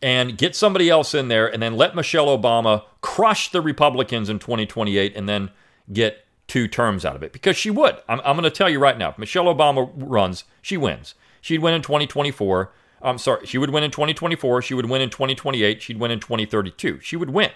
and 0.00 0.38
get 0.38 0.54
somebody 0.54 0.88
else 0.88 1.14
in 1.14 1.28
there 1.28 1.52
and 1.52 1.62
then 1.62 1.76
let 1.76 1.96
Michelle 1.96 2.26
Obama 2.26 2.84
crush 3.00 3.50
the 3.50 3.60
Republicans 3.60 4.28
in 4.28 4.38
2028 4.38 5.16
and 5.16 5.28
then 5.28 5.50
get 5.92 6.24
two 6.46 6.66
terms 6.68 7.04
out 7.04 7.16
of 7.16 7.22
it 7.22 7.32
because 7.32 7.56
she 7.56 7.70
would. 7.70 7.96
I'm, 8.08 8.20
I'm 8.24 8.36
going 8.36 8.44
to 8.44 8.50
tell 8.50 8.68
you 8.68 8.78
right 8.78 8.96
now 8.96 9.10
if 9.10 9.18
Michelle 9.18 9.44
Obama 9.46 9.90
runs, 9.94 10.44
she 10.62 10.76
wins. 10.76 11.14
She'd 11.40 11.60
win 11.60 11.74
in 11.74 11.82
2024. 11.82 12.72
I'm 13.00 13.18
sorry, 13.18 13.46
she 13.46 13.58
would 13.58 13.70
win 13.70 13.84
in 13.84 13.90
2024. 13.90 14.62
She 14.62 14.74
would 14.74 14.88
win 14.88 15.02
in 15.02 15.10
2028. 15.10 15.82
She'd 15.82 16.00
win 16.00 16.10
in 16.10 16.20
2032. 16.20 17.00
She 17.00 17.16
would 17.16 17.30
win. 17.30 17.50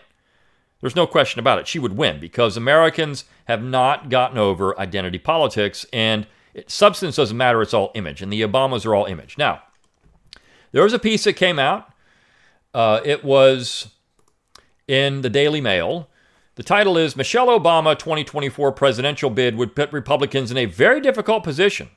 There's 0.80 0.96
no 0.96 1.06
question 1.06 1.38
about 1.40 1.58
it. 1.58 1.68
She 1.68 1.78
would 1.78 1.96
win 1.96 2.20
because 2.20 2.56
Americans 2.56 3.24
have 3.46 3.62
not 3.62 4.08
gotten 4.08 4.36
over 4.36 4.78
identity 4.78 5.18
politics 5.18 5.86
and 5.92 6.26
it, 6.54 6.70
substance 6.70 7.16
doesn't 7.16 7.36
matter. 7.36 7.62
It's 7.62 7.74
all 7.74 7.92
image. 7.94 8.20
And 8.20 8.32
the 8.32 8.42
Obamas 8.42 8.84
are 8.84 8.94
all 8.94 9.06
image. 9.06 9.38
Now, 9.38 9.62
there 10.72 10.82
was 10.82 10.92
a 10.92 10.98
piece 10.98 11.24
that 11.24 11.34
came 11.34 11.58
out 11.58 11.91
uh, 12.74 13.00
it 13.04 13.24
was 13.24 13.88
in 14.88 15.22
the 15.22 15.30
Daily 15.30 15.60
Mail. 15.60 16.08
The 16.54 16.62
title 16.62 16.98
is 16.98 17.16
Michelle 17.16 17.48
Obama 17.48 17.98
2024 17.98 18.72
presidential 18.72 19.30
bid 19.30 19.56
would 19.56 19.74
put 19.74 19.92
Republicans 19.92 20.50
in 20.50 20.56
a 20.56 20.66
very 20.66 21.00
difficult 21.00 21.44
position. 21.44 21.88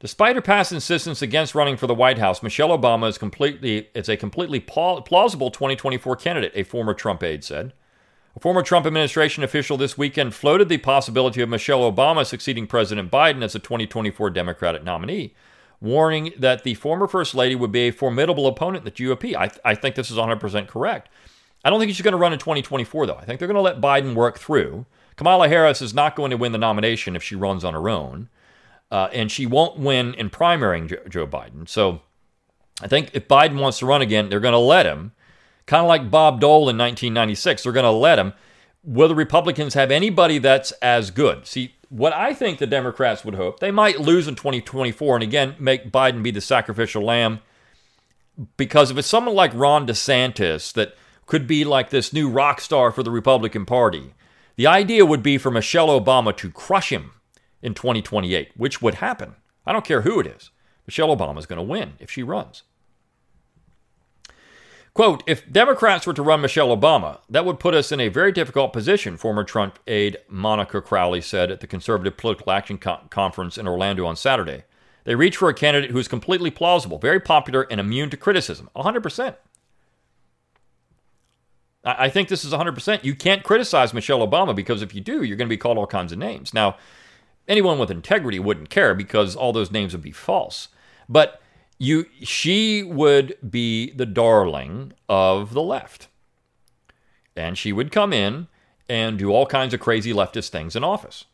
Despite 0.00 0.36
her 0.36 0.42
past 0.42 0.72
insistence 0.72 1.22
against 1.22 1.54
running 1.54 1.76
for 1.76 1.86
the 1.86 1.94
White 1.94 2.18
House, 2.18 2.42
Michelle 2.42 2.76
Obama 2.76 3.08
is 3.08 3.16
completely 3.16 3.88
is 3.94 4.08
a 4.08 4.16
completely 4.16 4.60
plausible 4.60 5.50
2024 5.50 6.16
candidate, 6.16 6.52
a 6.54 6.64
former 6.64 6.92
Trump 6.92 7.22
aide 7.22 7.44
said. 7.44 7.72
A 8.36 8.40
former 8.40 8.62
Trump 8.62 8.84
administration 8.84 9.44
official 9.44 9.76
this 9.76 9.96
weekend 9.96 10.34
floated 10.34 10.68
the 10.68 10.78
possibility 10.78 11.40
of 11.40 11.48
Michelle 11.48 11.90
Obama 11.90 12.26
succeeding 12.26 12.66
President 12.66 13.10
Biden 13.10 13.44
as 13.44 13.54
a 13.54 13.60
2024 13.60 14.30
Democratic 14.30 14.82
nominee 14.82 15.34
warning 15.84 16.32
that 16.38 16.64
the 16.64 16.74
former 16.74 17.06
First 17.06 17.34
Lady 17.34 17.54
would 17.54 17.70
be 17.70 17.88
a 17.88 17.90
formidable 17.92 18.46
opponent 18.46 18.78
in 18.78 18.84
the 18.84 18.90
GOP. 18.90 19.36
I, 19.36 19.50
I 19.64 19.74
think 19.74 19.94
this 19.94 20.10
is 20.10 20.16
100% 20.16 20.66
correct. 20.66 21.10
I 21.64 21.70
don't 21.70 21.78
think 21.78 21.92
she's 21.92 22.02
going 22.02 22.12
to 22.12 22.18
run 22.18 22.32
in 22.32 22.38
2024, 22.38 23.06
though. 23.06 23.16
I 23.16 23.24
think 23.24 23.38
they're 23.38 23.48
going 23.48 23.56
to 23.56 23.60
let 23.60 23.80
Biden 23.80 24.14
work 24.14 24.38
through. 24.38 24.86
Kamala 25.16 25.48
Harris 25.48 25.80
is 25.80 25.94
not 25.94 26.16
going 26.16 26.30
to 26.30 26.36
win 26.36 26.52
the 26.52 26.58
nomination 26.58 27.14
if 27.14 27.22
she 27.22 27.36
runs 27.36 27.64
on 27.64 27.74
her 27.74 27.88
own, 27.88 28.28
uh, 28.90 29.08
and 29.12 29.30
she 29.30 29.46
won't 29.46 29.78
win 29.78 30.14
in 30.14 30.30
primarying 30.30 31.08
Joe 31.08 31.26
Biden. 31.26 31.68
So 31.68 32.00
I 32.82 32.88
think 32.88 33.10
if 33.12 33.28
Biden 33.28 33.60
wants 33.60 33.78
to 33.78 33.86
run 33.86 34.02
again, 34.02 34.28
they're 34.28 34.40
going 34.40 34.52
to 34.52 34.58
let 34.58 34.86
him. 34.86 35.12
Kind 35.66 35.82
of 35.82 35.88
like 35.88 36.10
Bob 36.10 36.40
Dole 36.40 36.68
in 36.68 36.76
1996, 36.76 37.62
they're 37.62 37.72
going 37.72 37.84
to 37.84 37.90
let 37.90 38.18
him. 38.18 38.34
Will 38.82 39.08
the 39.08 39.14
Republicans 39.14 39.72
have 39.74 39.90
anybody 39.90 40.36
that's 40.38 40.72
as 40.72 41.10
good? 41.10 41.46
See, 41.46 41.74
what 41.94 42.12
I 42.12 42.34
think 42.34 42.58
the 42.58 42.66
Democrats 42.66 43.24
would 43.24 43.36
hope, 43.36 43.60
they 43.60 43.70
might 43.70 44.00
lose 44.00 44.26
in 44.26 44.34
2024 44.34 45.14
and 45.14 45.22
again 45.22 45.54
make 45.60 45.92
Biden 45.92 46.24
be 46.24 46.32
the 46.32 46.40
sacrificial 46.40 47.04
lamb. 47.04 47.38
Because 48.56 48.90
if 48.90 48.98
it's 48.98 49.06
someone 49.06 49.36
like 49.36 49.54
Ron 49.54 49.86
DeSantis 49.86 50.72
that 50.72 50.96
could 51.26 51.46
be 51.46 51.64
like 51.64 51.90
this 51.90 52.12
new 52.12 52.28
rock 52.28 52.60
star 52.60 52.90
for 52.90 53.04
the 53.04 53.12
Republican 53.12 53.64
Party, 53.64 54.12
the 54.56 54.66
idea 54.66 55.06
would 55.06 55.22
be 55.22 55.38
for 55.38 55.52
Michelle 55.52 55.88
Obama 55.88 56.36
to 56.36 56.50
crush 56.50 56.90
him 56.90 57.12
in 57.62 57.74
2028, 57.74 58.50
which 58.56 58.82
would 58.82 58.96
happen. 58.96 59.36
I 59.64 59.72
don't 59.72 59.84
care 59.84 60.00
who 60.00 60.18
it 60.18 60.26
is. 60.26 60.50
Michelle 60.88 61.16
Obama 61.16 61.38
is 61.38 61.46
going 61.46 61.58
to 61.58 61.62
win 61.62 61.92
if 62.00 62.10
she 62.10 62.24
runs. 62.24 62.64
Quote, 64.94 65.24
if 65.26 65.50
Democrats 65.50 66.06
were 66.06 66.14
to 66.14 66.22
run 66.22 66.40
Michelle 66.40 66.74
Obama, 66.74 67.18
that 67.28 67.44
would 67.44 67.58
put 67.58 67.74
us 67.74 67.90
in 67.90 67.98
a 67.98 68.06
very 68.06 68.30
difficult 68.30 68.72
position, 68.72 69.16
former 69.16 69.42
Trump 69.42 69.80
aide 69.88 70.18
Monica 70.28 70.80
Crowley 70.80 71.20
said 71.20 71.50
at 71.50 71.58
the 71.58 71.66
Conservative 71.66 72.16
Political 72.16 72.52
Action 72.52 72.78
Co- 72.78 73.00
Conference 73.10 73.58
in 73.58 73.66
Orlando 73.66 74.06
on 74.06 74.14
Saturday. 74.14 74.62
They 75.02 75.16
reach 75.16 75.36
for 75.36 75.48
a 75.48 75.54
candidate 75.54 75.90
who 75.90 75.98
is 75.98 76.06
completely 76.06 76.50
plausible, 76.52 76.98
very 76.98 77.18
popular, 77.18 77.62
and 77.62 77.80
immune 77.80 78.08
to 78.10 78.16
criticism. 78.16 78.70
100%. 78.76 79.34
I, 81.84 82.04
I 82.04 82.08
think 82.08 82.28
this 82.28 82.44
is 82.44 82.52
100%. 82.52 83.02
You 83.02 83.16
can't 83.16 83.42
criticize 83.42 83.92
Michelle 83.92 84.26
Obama 84.26 84.54
because 84.54 84.80
if 84.80 84.94
you 84.94 85.00
do, 85.00 85.24
you're 85.24 85.36
going 85.36 85.48
to 85.48 85.52
be 85.52 85.58
called 85.58 85.76
all 85.76 85.88
kinds 85.88 86.12
of 86.12 86.18
names. 86.18 86.54
Now, 86.54 86.76
anyone 87.48 87.80
with 87.80 87.90
integrity 87.90 88.38
wouldn't 88.38 88.70
care 88.70 88.94
because 88.94 89.34
all 89.34 89.52
those 89.52 89.72
names 89.72 89.92
would 89.92 90.02
be 90.02 90.12
false. 90.12 90.68
But 91.08 91.42
you 91.78 92.06
she 92.22 92.82
would 92.82 93.36
be 93.48 93.90
the 93.92 94.06
darling 94.06 94.92
of 95.08 95.54
the 95.54 95.62
left. 95.62 96.08
And 97.36 97.58
she 97.58 97.72
would 97.72 97.90
come 97.90 98.12
in 98.12 98.48
and 98.88 99.18
do 99.18 99.30
all 99.30 99.46
kinds 99.46 99.74
of 99.74 99.80
crazy 99.80 100.12
leftist 100.12 100.50
things 100.50 100.76
in 100.76 100.84
office. 100.84 101.24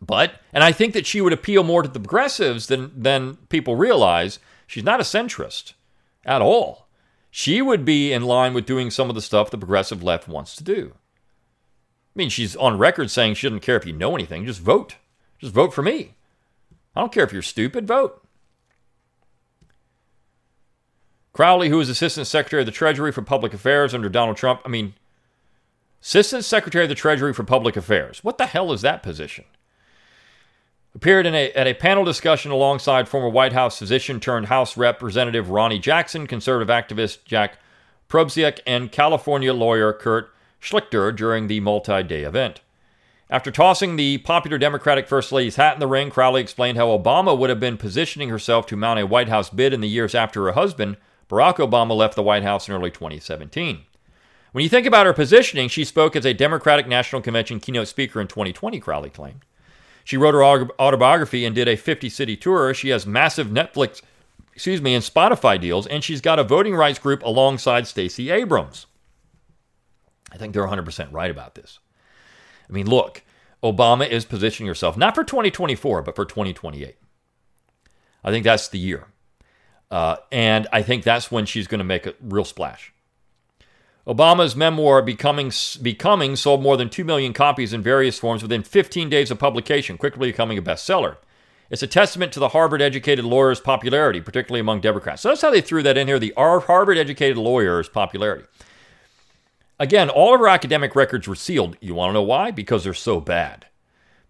But, 0.00 0.40
and 0.52 0.64
I 0.64 0.72
think 0.72 0.94
that 0.94 1.06
she 1.06 1.20
would 1.20 1.32
appeal 1.32 1.62
more 1.62 1.82
to 1.82 1.88
the 1.88 2.00
progressives 2.00 2.66
than, 2.66 2.90
than 2.96 3.36
people 3.48 3.76
realize. 3.76 4.38
She's 4.66 4.84
not 4.84 5.00
a 5.00 5.04
centrist 5.04 5.74
at 6.24 6.40
all. 6.40 6.86
She 7.30 7.62
would 7.62 7.84
be 7.84 8.12
in 8.12 8.22
line 8.22 8.54
with 8.54 8.66
doing 8.66 8.90
some 8.90 9.08
of 9.08 9.14
the 9.14 9.22
stuff 9.22 9.50
the 9.50 9.58
progressive 9.58 10.02
left 10.02 10.26
wants 10.26 10.56
to 10.56 10.64
do. 10.64 10.94
I 10.94 12.16
mean, 12.16 12.28
she's 12.28 12.56
on 12.56 12.78
record 12.78 13.10
saying 13.10 13.34
she 13.34 13.46
doesn't 13.46 13.60
care 13.60 13.76
if 13.76 13.86
you 13.86 13.92
know 13.92 14.14
anything, 14.14 14.46
just 14.46 14.60
vote. 14.60 14.96
Just 15.38 15.54
vote 15.54 15.72
for 15.72 15.82
me. 15.82 16.14
I 16.96 17.00
don't 17.00 17.12
care 17.12 17.24
if 17.24 17.32
you're 17.32 17.42
stupid, 17.42 17.86
vote. 17.86 18.19
Crowley, 21.32 21.68
who 21.68 21.78
was 21.78 21.88
Assistant 21.88 22.26
Secretary 22.26 22.62
of 22.62 22.66
the 22.66 22.72
Treasury 22.72 23.12
for 23.12 23.22
Public 23.22 23.54
Affairs 23.54 23.94
under 23.94 24.08
Donald 24.08 24.36
Trump. 24.36 24.60
I 24.64 24.68
mean, 24.68 24.94
Assistant 26.02 26.44
Secretary 26.44 26.84
of 26.84 26.88
the 26.88 26.94
Treasury 26.94 27.32
for 27.32 27.44
Public 27.44 27.76
Affairs. 27.76 28.24
What 28.24 28.38
the 28.38 28.46
hell 28.46 28.72
is 28.72 28.82
that 28.82 29.02
position? 29.02 29.44
Appeared 30.94 31.26
in 31.26 31.34
a, 31.34 31.52
at 31.52 31.68
a 31.68 31.74
panel 31.74 32.04
discussion 32.04 32.50
alongside 32.50 33.08
former 33.08 33.28
White 33.28 33.52
House 33.52 33.78
physician 33.78 34.18
turned 34.18 34.46
House 34.46 34.76
Representative 34.76 35.50
Ronny 35.50 35.78
Jackson, 35.78 36.26
conservative 36.26 36.68
activist 36.68 37.18
Jack 37.24 37.58
Posobiec, 38.08 38.58
and 38.66 38.90
California 38.90 39.54
lawyer 39.54 39.92
Kurt 39.92 40.34
Schlichter 40.60 41.14
during 41.14 41.46
the 41.46 41.60
multi 41.60 42.02
day 42.02 42.24
event. 42.24 42.60
After 43.28 43.52
tossing 43.52 43.94
the 43.94 44.18
popular 44.18 44.58
Democratic 44.58 45.06
First 45.06 45.30
Lady's 45.30 45.54
hat 45.54 45.74
in 45.74 45.80
the 45.80 45.86
ring, 45.86 46.10
Crowley 46.10 46.40
explained 46.40 46.76
how 46.76 46.88
Obama 46.88 47.38
would 47.38 47.50
have 47.50 47.60
been 47.60 47.76
positioning 47.76 48.28
herself 48.28 48.66
to 48.66 48.76
mount 48.76 48.98
a 48.98 49.06
White 49.06 49.28
House 49.28 49.48
bid 49.48 49.72
in 49.72 49.80
the 49.80 49.88
years 49.88 50.16
after 50.16 50.42
her 50.46 50.52
husband 50.52 50.96
Barack 51.30 51.56
Obama 51.56 51.96
left 51.96 52.16
the 52.16 52.22
White 52.22 52.42
House 52.42 52.68
in 52.68 52.74
early 52.74 52.90
2017. 52.90 53.82
When 54.52 54.64
you 54.64 54.68
think 54.68 54.86
about 54.86 55.06
her 55.06 55.12
positioning, 55.12 55.68
she 55.68 55.84
spoke 55.84 56.16
as 56.16 56.26
a 56.26 56.34
Democratic 56.34 56.88
National 56.88 57.22
Convention 57.22 57.60
keynote 57.60 57.86
speaker 57.86 58.20
in 58.20 58.26
2020, 58.26 58.80
Crowley 58.80 59.10
claimed. 59.10 59.44
She 60.02 60.16
wrote 60.16 60.34
her 60.34 60.44
autobiography 60.44 61.44
and 61.44 61.54
did 61.54 61.68
a 61.68 61.76
50 61.76 62.08
city 62.08 62.36
tour. 62.36 62.74
She 62.74 62.88
has 62.88 63.06
massive 63.06 63.46
Netflix, 63.46 64.02
excuse 64.52 64.82
me, 64.82 64.92
and 64.92 65.04
Spotify 65.04 65.60
deals, 65.60 65.86
and 65.86 66.02
she's 66.02 66.20
got 66.20 66.40
a 66.40 66.44
voting 66.44 66.74
rights 66.74 66.98
group 66.98 67.22
alongside 67.22 67.86
Stacey 67.86 68.30
Abrams. 68.30 68.86
I 70.32 70.36
think 70.36 70.52
they're 70.52 70.66
100% 70.66 71.12
right 71.12 71.30
about 71.30 71.54
this. 71.54 71.78
I 72.68 72.72
mean, 72.72 72.88
look, 72.88 73.22
Obama 73.62 74.08
is 74.08 74.24
positioning 74.24 74.66
herself 74.66 74.96
not 74.96 75.14
for 75.14 75.22
2024, 75.22 76.02
but 76.02 76.16
for 76.16 76.24
2028. 76.24 76.96
I 78.24 78.30
think 78.30 78.44
that's 78.44 78.68
the 78.68 78.78
year. 78.78 79.06
Uh, 79.90 80.16
and 80.30 80.68
I 80.72 80.82
think 80.82 81.02
that's 81.02 81.30
when 81.30 81.46
she's 81.46 81.66
going 81.66 81.78
to 81.78 81.84
make 81.84 82.06
a 82.06 82.14
real 82.20 82.44
splash. 82.44 82.92
Obama's 84.06 84.56
memoir, 84.56 85.02
Becoming, 85.02 85.52
Becoming, 85.82 86.36
sold 86.36 86.62
more 86.62 86.76
than 86.76 86.88
2 86.88 87.04
million 87.04 87.32
copies 87.32 87.72
in 87.72 87.82
various 87.82 88.18
forms 88.18 88.42
within 88.42 88.62
15 88.62 89.08
days 89.08 89.30
of 89.30 89.38
publication, 89.38 89.98
quickly 89.98 90.30
becoming 90.30 90.58
a 90.58 90.62
bestseller. 90.62 91.16
It's 91.70 91.82
a 91.82 91.86
testament 91.86 92.32
to 92.32 92.40
the 92.40 92.48
Harvard 92.48 92.82
educated 92.82 93.24
lawyer's 93.24 93.60
popularity, 93.60 94.20
particularly 94.20 94.60
among 94.60 94.80
Democrats. 94.80 95.22
So 95.22 95.28
that's 95.28 95.42
how 95.42 95.50
they 95.50 95.60
threw 95.60 95.82
that 95.84 95.96
in 95.96 96.08
here 96.08 96.18
the 96.18 96.34
Harvard 96.36 96.98
educated 96.98 97.36
lawyer's 97.36 97.88
popularity. 97.88 98.44
Again, 99.78 100.10
all 100.10 100.34
of 100.34 100.40
her 100.40 100.48
academic 100.48 100.96
records 100.96 101.28
were 101.28 101.36
sealed. 101.36 101.76
You 101.80 101.94
want 101.94 102.10
to 102.10 102.14
know 102.14 102.22
why? 102.22 102.50
Because 102.50 102.84
they're 102.84 102.92
so 102.92 103.20
bad. 103.20 103.66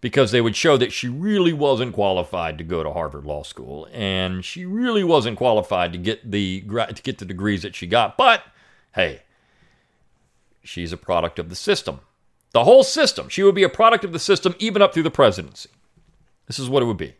Because 0.01 0.31
they 0.31 0.41
would 0.41 0.55
show 0.55 0.77
that 0.77 0.91
she 0.91 1.07
really 1.07 1.53
wasn't 1.53 1.93
qualified 1.93 2.57
to 2.57 2.63
go 2.63 2.83
to 2.83 2.91
Harvard 2.91 3.23
Law 3.23 3.43
School 3.43 3.87
and 3.93 4.43
she 4.43 4.65
really 4.65 5.03
wasn't 5.03 5.37
qualified 5.37 5.93
to 5.93 5.99
get 5.99 6.29
the 6.29 6.61
to 6.61 7.01
get 7.03 7.19
the 7.19 7.25
degrees 7.25 7.61
that 7.61 7.75
she 7.75 7.87
got. 7.87 8.17
But 8.17 8.43
hey, 8.95 9.21
she's 10.63 10.91
a 10.91 10.97
product 10.97 11.39
of 11.39 11.49
the 11.49 11.55
system. 11.55 12.01
The 12.51 12.65
whole 12.65 12.83
system. 12.83 13.29
She 13.29 13.43
would 13.43 13.55
be 13.55 13.63
a 13.63 13.69
product 13.69 14.03
of 14.03 14.11
the 14.11 14.19
system 14.19 14.55
even 14.59 14.81
up 14.81 14.93
through 14.93 15.03
the 15.03 15.11
presidency. 15.11 15.69
This 16.47 16.59
is 16.59 16.69
what 16.69 16.83
it 16.83 16.87
would 16.87 16.97
be. 16.97 17.13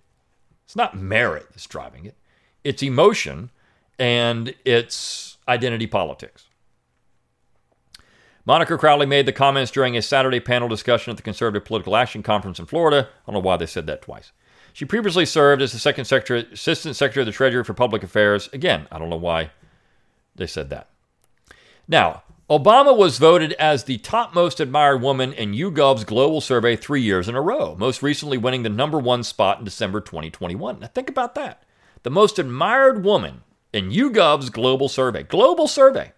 It's 0.65 0.75
not 0.75 0.97
merit 0.97 1.47
that's 1.51 1.67
driving 1.67 2.05
it. 2.05 2.15
It's 2.63 2.83
emotion 2.83 3.51
and 3.97 4.53
it's 4.65 5.38
identity 5.47 5.88
politics. 5.88 6.45
Monica 8.45 8.77
Crowley 8.77 9.05
made 9.05 9.25
the 9.25 9.31
comments 9.31 9.71
during 9.71 9.95
a 9.95 10.01
Saturday 10.01 10.39
panel 10.39 10.67
discussion 10.67 11.12
at 11.12 11.17
the 11.17 11.24
Conservative 11.24 11.63
Political 11.63 11.95
Action 11.95 12.24
Conference 12.24 12.60
in 12.60 12.65
Florida. 12.65 13.07
I 13.10 13.31
don't 13.31 13.41
know 13.41 13.48
why 13.48 13.57
they 13.57 13.67
said 13.67 13.86
that 13.88 14.01
twice. 14.01 14.31
She 14.74 14.86
previously 14.86 15.25
served 15.25 15.62
as 15.62 15.74
the 15.74 15.79
second 15.79 16.05
secretary, 16.05 16.48
assistant 16.51 16.95
secretary 16.95 17.21
of 17.24 17.27
the 17.27 17.33
Treasury 17.33 17.63
for 17.63 17.74
Public 17.74 18.03
Affairs. 18.03 18.50
Again, 18.53 18.88
I 18.91 18.98
don't 18.98 19.10
know 19.10 19.17
why 19.17 19.51
they 20.36 20.48
said 20.48 20.69
that. 20.69 20.89
Now, 21.88 22.24
Obama 22.50 22.95
was 22.95 23.17
voted 23.17 23.53
as 23.53 23.83
the 23.83 23.98
top 24.00 24.33
most 24.33 24.60
admired 24.60 25.01
woman 25.01 25.33
in 25.33 25.53
YouGov's 25.53 26.03
global 26.03 26.41
survey 26.41 26.75
three 26.75 27.01
years 27.01 27.29
in 27.29 27.36
a 27.36 27.41
row, 27.41 27.75
most 27.77 28.01
recently 28.01 28.38
winning 28.38 28.63
the 28.63 28.69
number 28.69 28.98
one 28.98 29.24
spot 29.24 29.60
in 29.60 29.65
December 29.65 30.01
2021. 30.01 30.79
Now, 30.79 30.88
think 30.88 31.10
about 31.10 31.36
that. 31.36 31.63
The 32.03 32.10
most 32.10 32.39
admired 32.39 33.03
woman 33.03 33.43
in 33.71 33.91
YouGov's 33.91 34.50
global 34.50 34.89
survey. 34.89 35.24
Global 35.24 35.67
survey. 35.67 36.13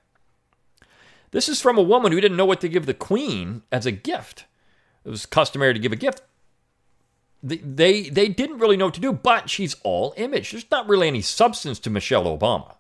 This 1.33 1.49
is 1.49 1.59
from 1.59 1.79
a 1.79 1.83
woman 1.83 2.11
who 2.11 2.21
didn't 2.21 2.37
know 2.37 2.45
what 2.45 2.61
to 2.61 2.69
give 2.69 2.85
the 2.85 2.93
queen 2.93 3.63
as 3.71 3.87
a 3.87 3.91
gift. 3.91 4.45
It 5.03 5.09
was 5.09 5.25
customary 5.25 5.73
to 5.73 5.79
give 5.79 5.91
a 5.91 5.97
gift. 5.97 6.21
They, 7.41 7.57
they, 7.57 8.03
they 8.03 8.27
didn't 8.29 8.59
really 8.59 8.77
know 8.77 8.85
what 8.85 8.93
to 8.93 9.01
do, 9.01 9.11
but 9.11 9.49
she's 9.49 9.75
all 9.83 10.13
image. 10.15 10.51
There's 10.51 10.69
not 10.69 10.87
really 10.87 11.07
any 11.07 11.23
substance 11.23 11.79
to 11.79 11.89
Michelle 11.89 12.25
Obama. 12.25 12.75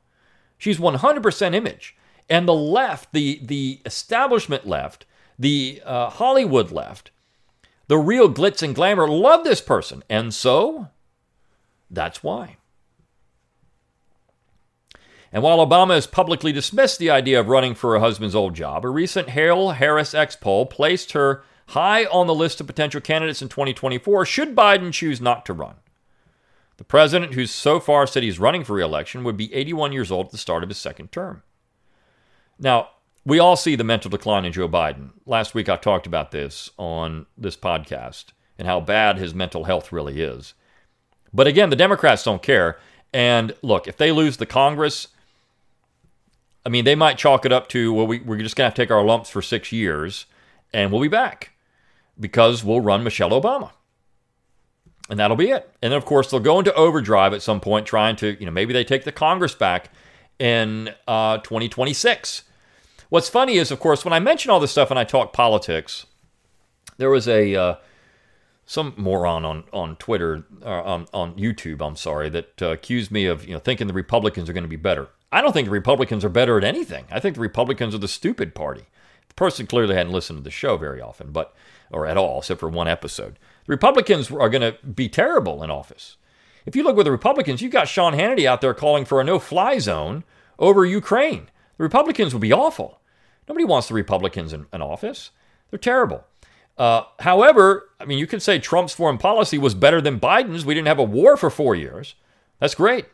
She's 0.59 0.77
100% 0.77 1.55
image. 1.55 1.97
And 2.29 2.47
the 2.47 2.53
left, 2.53 3.11
the, 3.11 3.39
the 3.41 3.81
establishment 3.87 4.67
left, 4.67 5.07
the 5.37 5.81
uh, 5.83 6.11
Hollywood 6.11 6.71
left, 6.71 7.09
the 7.87 7.97
real 7.97 8.31
glitz 8.31 8.61
and 8.61 8.75
glamour 8.75 9.07
love 9.07 9.43
this 9.43 9.61
person. 9.61 10.03
And 10.11 10.31
so 10.31 10.89
that's 11.89 12.23
why. 12.23 12.57
And 15.33 15.41
while 15.41 15.65
Obama 15.65 15.95
has 15.95 16.05
publicly 16.05 16.51
dismissed 16.51 16.99
the 16.99 17.09
idea 17.09 17.39
of 17.39 17.47
running 17.47 17.73
for 17.73 17.93
her 17.93 17.99
husband's 17.99 18.35
old 18.35 18.53
job, 18.53 18.85
a 18.85 18.89
recent 18.89 19.29
Hale 19.29 19.71
Harris 19.71 20.13
X 20.13 20.35
poll 20.35 20.67
placed 20.67 21.13
her 21.13 21.43
high 21.69 22.05
on 22.05 22.27
the 22.27 22.35
list 22.35 22.61
of 22.61 22.67
potential 22.67 23.01
candidates 23.01 23.41
in 23.41 23.49
2024 23.49 24.27
should 24.27 24.55
Biden 24.55 24.93
choose 24.93 25.19
not 25.19 25.43
to 25.47 25.53
run. 25.53 25.75
The 26.77 26.83
president, 26.83 27.33
who's 27.33 27.49
so 27.49 27.79
far 27.79 28.05
said 28.05 28.21
he's 28.21 28.39
running 28.39 28.63
for 28.63 28.75
reelection, 28.75 29.23
would 29.23 29.35
be 29.35 29.51
81 29.53 29.91
years 29.91 30.11
old 30.11 30.27
at 30.27 30.31
the 30.31 30.37
start 30.37 30.61
of 30.61 30.69
his 30.69 30.77
second 30.77 31.11
term. 31.11 31.41
Now, 32.59 32.89
we 33.25 33.39
all 33.39 33.55
see 33.55 33.75
the 33.75 33.83
mental 33.83 34.11
decline 34.11 34.45
in 34.45 34.53
Joe 34.53 34.69
Biden. 34.69 35.11
Last 35.25 35.55
week 35.55 35.67
I 35.67 35.77
talked 35.77 36.05
about 36.05 36.29
this 36.29 36.69
on 36.77 37.25
this 37.35 37.57
podcast 37.57 38.33
and 38.59 38.67
how 38.67 38.81
bad 38.81 39.17
his 39.17 39.33
mental 39.33 39.63
health 39.63 39.91
really 39.91 40.21
is. 40.21 40.53
But 41.33 41.47
again, 41.47 41.71
the 41.71 41.75
Democrats 41.75 42.23
don't 42.23 42.43
care. 42.43 42.77
And 43.11 43.55
look, 43.63 43.87
if 43.87 43.97
they 43.97 44.11
lose 44.11 44.37
the 44.37 44.45
Congress, 44.45 45.07
I 46.65 46.69
mean, 46.69 46.85
they 46.85 46.95
might 46.95 47.17
chalk 47.17 47.45
it 47.45 47.51
up 47.51 47.67
to, 47.69 47.93
well, 47.93 48.07
we, 48.07 48.19
we're 48.19 48.37
just 48.37 48.55
going 48.55 48.63
to 48.63 48.67
have 48.67 48.73
to 48.75 48.81
take 48.81 48.91
our 48.91 49.03
lumps 49.03 49.29
for 49.29 49.41
six 49.41 49.71
years 49.71 50.25
and 50.73 50.91
we'll 50.91 51.01
be 51.01 51.07
back 51.07 51.51
because 52.19 52.63
we'll 52.63 52.81
run 52.81 53.03
Michelle 53.03 53.29
Obama. 53.29 53.71
And 55.09 55.19
that'll 55.19 55.37
be 55.37 55.49
it. 55.49 55.69
And 55.81 55.91
then, 55.91 55.97
of 55.97 56.05
course, 56.05 56.31
they'll 56.31 56.39
go 56.39 56.59
into 56.59 56.73
overdrive 56.75 57.33
at 57.33 57.41
some 57.41 57.59
point 57.59 57.85
trying 57.85 58.15
to, 58.17 58.37
you 58.39 58.45
know, 58.45 58.51
maybe 58.51 58.73
they 58.73 58.85
take 58.85 59.03
the 59.03 59.11
Congress 59.11 59.53
back 59.53 59.89
in 60.39 60.91
uh, 61.07 61.39
2026. 61.39 62.43
What's 63.09 63.29
funny 63.29 63.57
is, 63.57 63.69
of 63.69 63.79
course, 63.79 64.05
when 64.05 64.13
I 64.13 64.19
mention 64.19 64.49
all 64.49 64.61
this 64.61 64.71
stuff 64.71 64.89
and 64.89 64.99
I 64.99 65.03
talk 65.03 65.33
politics, 65.33 66.05
there 66.97 67.09
was 67.09 67.27
a. 67.27 67.55
Uh, 67.55 67.75
some 68.65 68.93
moron 68.95 69.43
on 69.43 69.63
on 69.73 69.95
Twitter, 69.97 70.45
uh, 70.63 70.81
on, 70.83 71.05
on 71.13 71.33
YouTube, 71.35 71.85
I'm 71.85 71.97
sorry, 71.97 72.29
that 72.29 72.61
uh, 72.61 72.69
accused 72.71 73.11
me 73.11 73.25
of 73.25 73.45
you 73.45 73.53
know 73.53 73.59
thinking 73.59 73.87
the 73.87 73.93
Republicans 73.93 74.49
are 74.49 74.53
going 74.53 74.63
to 74.63 74.69
be 74.69 74.77
better. 74.77 75.09
I 75.33 75.41
don't 75.41 75.51
think 75.51 75.65
the 75.65 75.71
Republicans 75.71 76.23
are 76.23 76.29
better 76.29 76.57
at 76.57 76.63
anything. 76.63 77.05
I 77.09 77.19
think 77.19 77.35
the 77.35 77.41
Republicans 77.41 77.95
are 77.95 77.99
the 77.99 78.07
stupid 78.07 78.53
party. 78.53 78.85
The 79.27 79.33
person 79.33 79.65
clearly 79.65 79.95
hadn't 79.95 80.13
listened 80.13 80.37
to 80.37 80.43
the 80.43 80.51
show 80.51 80.77
very 80.77 81.01
often, 81.01 81.31
but 81.31 81.55
or 81.89 82.05
at 82.05 82.17
all, 82.17 82.39
except 82.39 82.59
for 82.59 82.69
one 82.69 82.87
episode. 82.87 83.39
The 83.65 83.73
Republicans 83.73 84.29
are 84.29 84.49
going 84.49 84.61
to 84.61 84.77
be 84.85 85.09
terrible 85.09 85.63
in 85.63 85.71
office. 85.71 86.17
If 86.67 86.75
you 86.75 86.83
look 86.83 86.95
with 86.95 87.05
the 87.05 87.11
Republicans, 87.11 87.61
you've 87.61 87.71
got 87.71 87.87
Sean 87.87 88.13
Hannity 88.13 88.45
out 88.45 88.61
there 88.61 88.75
calling 88.75 89.05
for 89.05 89.19
a 89.19 89.23
no-fly 89.23 89.79
zone 89.79 90.23
over 90.59 90.85
Ukraine. 90.85 91.49
The 91.77 91.83
Republicans 91.83 92.33
will 92.33 92.39
be 92.39 92.53
awful. 92.53 93.01
Nobody 93.47 93.65
wants 93.65 93.87
the 93.87 93.95
Republicans 93.95 94.53
in, 94.53 94.67
in 94.71 94.81
office. 94.83 95.31
They're 95.71 95.79
terrible. 95.79 96.25
Uh, 96.77 97.03
however, 97.19 97.89
I 97.99 98.05
mean, 98.05 98.19
you 98.19 98.27
could 98.27 98.41
say 98.41 98.59
Trump's 98.59 98.93
foreign 98.93 99.17
policy 99.17 99.57
was 99.57 99.73
better 99.73 99.99
than 99.99 100.19
Biden's. 100.19 100.65
We 100.65 100.75
didn't 100.75 100.87
have 100.87 100.99
a 100.99 101.03
war 101.03 101.37
for 101.37 101.49
four 101.49 101.75
years. 101.75 102.15
That's 102.59 102.75
great. 102.75 103.05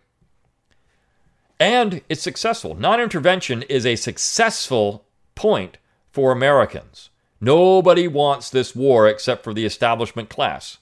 And 1.60 2.02
it's 2.08 2.22
successful. 2.22 2.76
Non 2.76 3.02
intervention 3.02 3.64
is 3.64 3.86
a 3.86 3.96
successful 3.96 5.06
point 5.36 5.78
for 6.12 6.32
Americans. 6.32 7.10
Nobody 7.42 8.08
wants 8.08 8.50
this 8.50 8.76
war 8.76 9.08
except 9.08 9.44
for 9.44 9.54
the 9.54 9.66
establishment 9.66 10.30
class. 10.30 10.78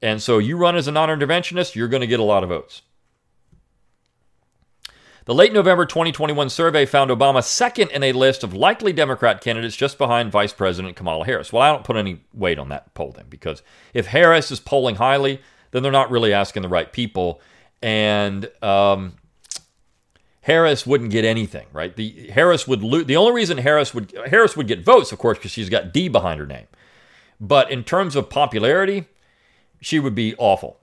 And 0.00 0.22
so 0.22 0.38
you 0.38 0.56
run 0.56 0.76
as 0.76 0.86
a 0.86 0.92
non 0.92 1.08
interventionist, 1.08 1.74
you're 1.74 1.88
going 1.88 2.00
to 2.00 2.06
get 2.06 2.20
a 2.20 2.24
lot 2.24 2.42
of 2.42 2.48
votes. 2.48 2.82
The 5.24 5.34
late 5.34 5.52
November 5.52 5.84
2021 5.84 6.48
survey 6.48 6.86
found 6.86 7.10
Obama 7.10 7.44
second 7.44 7.90
in 7.90 8.02
a 8.02 8.12
list 8.12 8.42
of 8.42 8.54
likely 8.54 8.94
Democrat 8.94 9.42
candidates 9.42 9.76
just 9.76 9.98
behind 9.98 10.32
Vice 10.32 10.54
President 10.54 10.96
Kamala 10.96 11.26
Harris. 11.26 11.52
Well, 11.52 11.62
I 11.62 11.70
don't 11.70 11.84
put 11.84 11.96
any 11.96 12.22
weight 12.32 12.58
on 12.58 12.70
that 12.70 12.94
poll 12.94 13.12
then 13.12 13.26
because 13.28 13.62
if 13.92 14.06
Harris 14.06 14.50
is 14.50 14.58
polling 14.58 14.94
highly, 14.94 15.42
then 15.72 15.82
they're 15.82 15.92
not 15.92 16.10
really 16.10 16.32
asking 16.32 16.62
the 16.62 16.68
right 16.68 16.90
people. 16.90 17.42
And 17.82 18.50
um, 18.62 19.16
Harris 20.48 20.86
wouldn't 20.86 21.10
get 21.10 21.26
anything, 21.26 21.66
right? 21.74 21.94
The 21.94 22.30
Harris 22.30 22.66
would 22.66 22.82
lose. 22.82 23.04
The 23.04 23.16
only 23.16 23.32
reason 23.32 23.58
Harris 23.58 23.92
would 23.92 24.18
Harris 24.28 24.56
would 24.56 24.66
get 24.66 24.82
votes, 24.82 25.12
of 25.12 25.18
course, 25.18 25.36
because 25.36 25.50
she's 25.50 25.68
got 25.68 25.92
D 25.92 26.08
behind 26.08 26.40
her 26.40 26.46
name. 26.46 26.66
But 27.38 27.70
in 27.70 27.84
terms 27.84 28.16
of 28.16 28.30
popularity, 28.30 29.08
she 29.82 30.00
would 30.00 30.14
be 30.14 30.34
awful. 30.38 30.80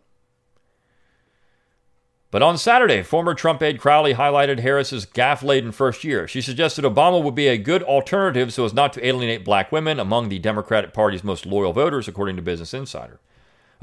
But 2.29 2.43
on 2.43 2.59
Saturday, 2.59 3.01
former 3.01 3.33
Trump 3.33 3.63
aide 3.63 3.79
Crowley 3.79 4.13
highlighted 4.13 4.59
Harris's 4.59 5.05
gaffe-laden 5.07 5.71
first 5.71 6.03
year. 6.03 6.27
She 6.27 6.41
suggested 6.41 6.85
Obama 6.85 7.23
would 7.23 7.33
be 7.33 7.47
a 7.47 7.57
good 7.57 7.81
alternative 7.81 8.53
so 8.53 8.65
as 8.65 8.73
not 8.73 8.93
to 8.93 9.05
alienate 9.07 9.43
black 9.43 9.71
women 9.71 9.99
among 9.99 10.29
the 10.29 10.37
Democratic 10.37 10.93
Party's 10.93 11.23
most 11.23 11.47
loyal 11.47 11.73
voters, 11.73 12.07
according 12.07 12.35
to 12.35 12.43
Business 12.43 12.73
Insider. 12.73 13.19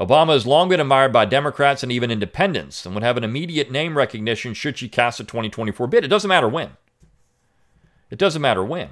Obama 0.02 0.32
has 0.32 0.44
long 0.44 0.68
been 0.68 0.80
admired 0.80 1.12
by 1.12 1.24
Democrats 1.24 1.84
and 1.84 1.92
even 1.92 2.10
independents 2.10 2.84
and 2.84 2.92
would 2.92 3.04
have 3.04 3.16
an 3.16 3.22
immediate 3.22 3.70
name 3.70 3.96
recognition 3.96 4.52
should 4.52 4.76
she 4.76 4.88
cast 4.88 5.20
a 5.20 5.24
2024 5.24 5.86
bid. 5.86 6.04
It 6.04 6.08
doesn't 6.08 6.28
matter 6.28 6.48
when. 6.48 6.70
It 8.10 8.18
doesn't 8.18 8.42
matter 8.42 8.64
when. 8.64 8.88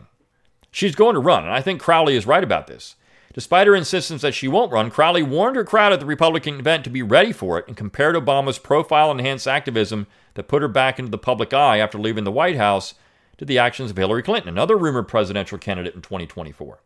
She's 0.70 0.94
going 0.94 1.14
to 1.14 1.20
run, 1.20 1.42
and 1.42 1.52
I 1.52 1.62
think 1.62 1.80
Crowley 1.80 2.14
is 2.14 2.28
right 2.28 2.44
about 2.44 2.68
this. 2.68 2.94
Despite 3.34 3.66
her 3.66 3.74
insistence 3.74 4.22
that 4.22 4.34
she 4.34 4.46
won't 4.46 4.70
run, 4.70 4.88
Crowley 4.88 5.24
warned 5.24 5.56
her 5.56 5.64
crowd 5.64 5.92
at 5.92 5.98
the 5.98 6.06
Republican 6.06 6.60
event 6.60 6.84
to 6.84 6.90
be 6.90 7.02
ready 7.02 7.32
for 7.32 7.58
it 7.58 7.66
and 7.66 7.76
compared 7.76 8.14
Obama's 8.14 8.58
profile 8.58 9.10
enhanced 9.10 9.48
activism 9.48 10.06
that 10.34 10.46
put 10.46 10.62
her 10.62 10.68
back 10.68 11.00
into 11.00 11.10
the 11.10 11.18
public 11.18 11.52
eye 11.52 11.78
after 11.78 11.98
leaving 11.98 12.22
the 12.22 12.30
White 12.30 12.56
House 12.56 12.94
to 13.38 13.44
the 13.44 13.58
actions 13.58 13.90
of 13.90 13.96
Hillary 13.96 14.22
Clinton, 14.22 14.48
another 14.48 14.76
rumored 14.76 15.08
presidential 15.08 15.58
candidate 15.58 15.96
in 15.96 16.02
2024. 16.02 16.78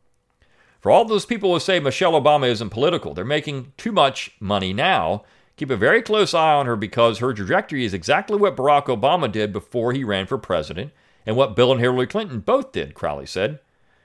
For 0.84 0.90
all 0.90 1.06
those 1.06 1.24
people 1.24 1.50
who 1.50 1.60
say 1.60 1.80
Michelle 1.80 2.12
Obama 2.12 2.46
isn't 2.46 2.68
political, 2.68 3.14
they're 3.14 3.24
making 3.24 3.72
too 3.78 3.90
much 3.90 4.32
money 4.38 4.74
now. 4.74 5.24
Keep 5.56 5.70
a 5.70 5.78
very 5.78 6.02
close 6.02 6.34
eye 6.34 6.52
on 6.52 6.66
her 6.66 6.76
because 6.76 7.20
her 7.20 7.32
trajectory 7.32 7.86
is 7.86 7.94
exactly 7.94 8.36
what 8.36 8.54
Barack 8.54 8.88
Obama 8.88 9.32
did 9.32 9.50
before 9.50 9.94
he 9.94 10.04
ran 10.04 10.26
for 10.26 10.36
president 10.36 10.92
and 11.24 11.36
what 11.36 11.56
Bill 11.56 11.72
and 11.72 11.80
Hillary 11.80 12.06
Clinton 12.06 12.40
both 12.40 12.70
did, 12.72 12.92
Crowley 12.92 13.24
said. 13.24 13.60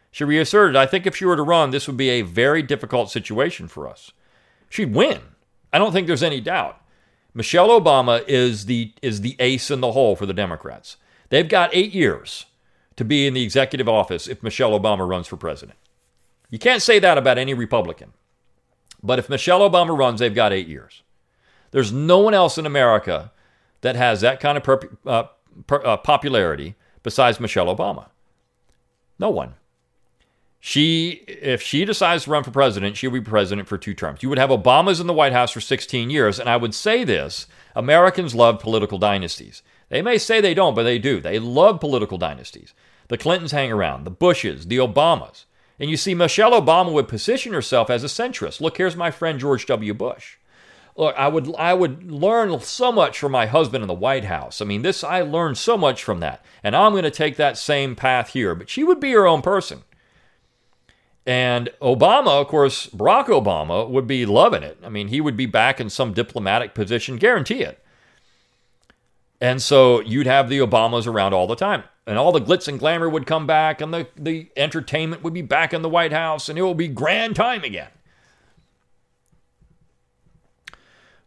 She 0.09 0.23
reasserted, 0.23 0.77
I 0.77 0.85
think 0.85 1.05
if 1.05 1.17
she 1.17 1.25
were 1.25 1.35
to 1.35 1.43
run, 1.43 1.71
this 1.71 1.85
would 1.85 1.97
be 1.97 2.11
a 2.11 2.21
very 2.21 2.63
difficult 2.63 3.11
situation 3.11 3.67
for 3.67 3.85
us. 3.85 4.13
She'd 4.69 4.95
win. 4.95 5.19
I 5.73 5.79
don't 5.79 5.91
think 5.91 6.07
there's 6.07 6.23
any 6.23 6.39
doubt. 6.39 6.79
Michelle 7.33 7.77
Obama 7.77 8.23
is 8.25 8.67
the, 8.67 8.93
is 9.01 9.19
the 9.19 9.35
ace 9.39 9.69
in 9.69 9.81
the 9.81 9.91
hole 9.91 10.15
for 10.15 10.25
the 10.25 10.33
Democrats. 10.33 10.95
They've 11.27 11.49
got 11.49 11.75
eight 11.75 11.91
years 11.91 12.45
to 12.95 13.03
be 13.03 13.27
in 13.27 13.33
the 13.33 13.43
executive 13.43 13.89
office 13.89 14.29
if 14.29 14.41
Michelle 14.41 14.79
Obama 14.79 15.05
runs 15.05 15.27
for 15.27 15.35
president. 15.35 15.77
You 16.49 16.59
can't 16.59 16.81
say 16.81 16.99
that 16.99 17.17
about 17.17 17.37
any 17.37 17.53
Republican. 17.53 18.13
But 19.01 19.19
if 19.19 19.29
Michelle 19.29 19.67
Obama 19.69 19.97
runs, 19.97 20.19
they've 20.19 20.33
got 20.33 20.53
eight 20.53 20.67
years. 20.67 21.03
There's 21.71 21.91
no 21.91 22.19
one 22.19 22.33
else 22.33 22.57
in 22.57 22.65
America 22.65 23.31
that 23.81 23.95
has 23.95 24.21
that 24.21 24.39
kind 24.39 24.57
of 24.57 24.83
uh, 25.05 25.23
per, 25.67 25.85
uh, 25.85 25.97
popularity 25.97 26.75
besides 27.03 27.39
Michelle 27.39 27.73
Obama. 27.73 28.07
No 29.17 29.29
one. 29.29 29.55
She, 30.61 31.23
if 31.27 31.61
she 31.61 31.85
decides 31.85 32.25
to 32.25 32.31
run 32.31 32.43
for 32.43 32.51
president, 32.51 32.97
she'll 32.97 33.11
be 33.11 33.21
president 33.21 33.67
for 33.67 33.77
two 33.77 33.93
terms. 33.93 34.21
You 34.21 34.27
would 34.29 34.37
have 34.37 34.49
Obama's 34.49 34.99
in 34.99 35.07
the 35.07 35.13
White 35.13 35.31
House 35.31 35.51
for 35.51 35.61
16 35.61 36.09
years. 36.09 36.37
And 36.37 36.49
I 36.49 36.57
would 36.57 36.75
say 36.75 37.05
this 37.05 37.47
Americans 37.75 38.35
love 38.35 38.59
political 38.59 38.97
dynasties. 38.97 39.63
They 39.87 40.01
may 40.01 40.17
say 40.17 40.41
they 40.41 40.53
don't, 40.53 40.75
but 40.75 40.83
they 40.83 40.99
do. 40.99 41.21
They 41.21 41.39
love 41.39 41.79
political 41.79 42.17
dynasties. 42.17 42.73
The 43.07 43.17
Clintons 43.17 43.53
hang 43.53 43.71
around, 43.71 44.03
the 44.03 44.11
Bushes, 44.11 44.67
the 44.67 44.77
Obamas. 44.77 45.45
And 45.79 45.89
you 45.89 45.97
see, 45.97 46.13
Michelle 46.13 46.51
Obama 46.51 46.91
would 46.91 47.07
position 47.07 47.53
herself 47.53 47.89
as 47.89 48.03
a 48.03 48.07
centrist. 48.07 48.59
Look, 48.59 48.77
here's 48.77 48.95
my 48.95 49.11
friend 49.11 49.39
George 49.39 49.65
W. 49.67 49.93
Bush. 49.93 50.35
Look, 50.97 51.15
I 51.17 51.29
would 51.29 51.55
I 51.55 51.73
would 51.73 52.11
learn 52.11 52.59
so 52.59 52.91
much 52.91 53.17
from 53.17 53.31
my 53.31 53.45
husband 53.45 53.83
in 53.83 53.87
the 53.87 53.93
White 53.93 54.25
House. 54.25 54.61
I 54.61 54.65
mean, 54.65 54.81
this 54.81 55.03
I 55.03 55.21
learned 55.21 55.57
so 55.57 55.77
much 55.77 56.03
from 56.03 56.19
that. 56.19 56.43
And 56.61 56.75
I'm 56.75 56.91
going 56.91 57.03
to 57.03 57.11
take 57.11 57.37
that 57.37 57.57
same 57.57 57.95
path 57.95 58.29
here. 58.29 58.53
But 58.53 58.69
she 58.69 58.83
would 58.83 58.99
be 58.99 59.11
her 59.13 59.25
own 59.25 59.41
person. 59.41 59.83
And 61.25 61.69
Obama, 61.81 62.41
of 62.41 62.47
course, 62.47 62.87
Barack 62.87 63.27
Obama 63.27 63.87
would 63.87 64.07
be 64.07 64.25
loving 64.25 64.63
it. 64.63 64.79
I 64.83 64.89
mean, 64.89 65.09
he 65.09 65.21
would 65.21 65.37
be 65.37 65.45
back 65.45 65.79
in 65.79 65.89
some 65.89 66.11
diplomatic 66.11 66.73
position, 66.73 67.17
guarantee 67.17 67.61
it. 67.61 67.81
And 69.39 69.61
so 69.61 70.01
you'd 70.01 70.27
have 70.27 70.49
the 70.49 70.59
Obamas 70.59 71.07
around 71.07 71.33
all 71.33 71.47
the 71.47 71.55
time. 71.55 71.83
And 72.09 72.17
all 72.17 72.31
the 72.31 72.41
glitz 72.41 72.67
and 72.67 72.79
glamour 72.79 73.07
would 73.07 73.27
come 73.27 73.45
back, 73.45 73.81
and 73.81 73.93
the, 73.93 74.07
the 74.15 74.49
entertainment 74.57 75.23
would 75.23 75.31
be 75.35 75.43
back 75.43 75.75
in 75.75 75.83
the 75.83 75.89
White 75.89 76.11
House, 76.11 76.49
and 76.49 76.57
it 76.57 76.63
will 76.63 76.73
be 76.73 76.87
grand 76.87 77.35
time 77.35 77.63
again. 77.63 77.91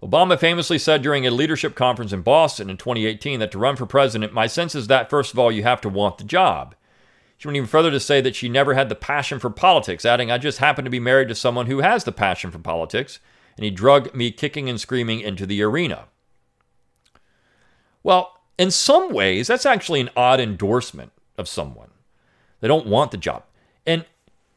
Obama 0.02 0.36
famously 0.36 0.78
said 0.78 1.00
during 1.00 1.24
a 1.24 1.30
leadership 1.30 1.76
conference 1.76 2.12
in 2.12 2.22
Boston 2.22 2.68
in 2.68 2.76
2018 2.76 3.38
that 3.38 3.52
to 3.52 3.60
run 3.60 3.76
for 3.76 3.86
president, 3.86 4.32
my 4.32 4.48
sense 4.48 4.74
is 4.74 4.88
that, 4.88 5.08
first 5.08 5.32
of 5.32 5.38
all, 5.38 5.52
you 5.52 5.62
have 5.62 5.80
to 5.82 5.88
want 5.88 6.18
the 6.18 6.24
job. 6.24 6.74
She 7.38 7.46
went 7.46 7.58
even 7.58 7.68
further 7.68 7.92
to 7.92 8.00
say 8.00 8.20
that 8.20 8.34
she 8.34 8.48
never 8.48 8.74
had 8.74 8.88
the 8.88 8.96
passion 8.96 9.38
for 9.38 9.50
politics, 9.50 10.04
adding, 10.04 10.32
I 10.32 10.38
just 10.38 10.58
happen 10.58 10.84
to 10.84 10.90
be 10.90 10.98
married 10.98 11.28
to 11.28 11.36
someone 11.36 11.66
who 11.66 11.78
has 11.78 12.02
the 12.02 12.10
passion 12.10 12.50
for 12.50 12.58
politics, 12.58 13.20
and 13.56 13.62
he 13.62 13.70
drug 13.70 14.12
me 14.16 14.32
kicking 14.32 14.68
and 14.68 14.80
screaming 14.80 15.20
into 15.20 15.46
the 15.46 15.62
arena. 15.62 16.06
Well, 18.02 18.41
in 18.58 18.70
some 18.70 19.12
ways, 19.12 19.46
that's 19.46 19.66
actually 19.66 20.00
an 20.00 20.10
odd 20.16 20.40
endorsement 20.40 21.12
of 21.38 21.48
someone. 21.48 21.90
They 22.60 22.68
don't 22.68 22.86
want 22.86 23.10
the 23.10 23.16
job. 23.16 23.44
And 23.86 24.04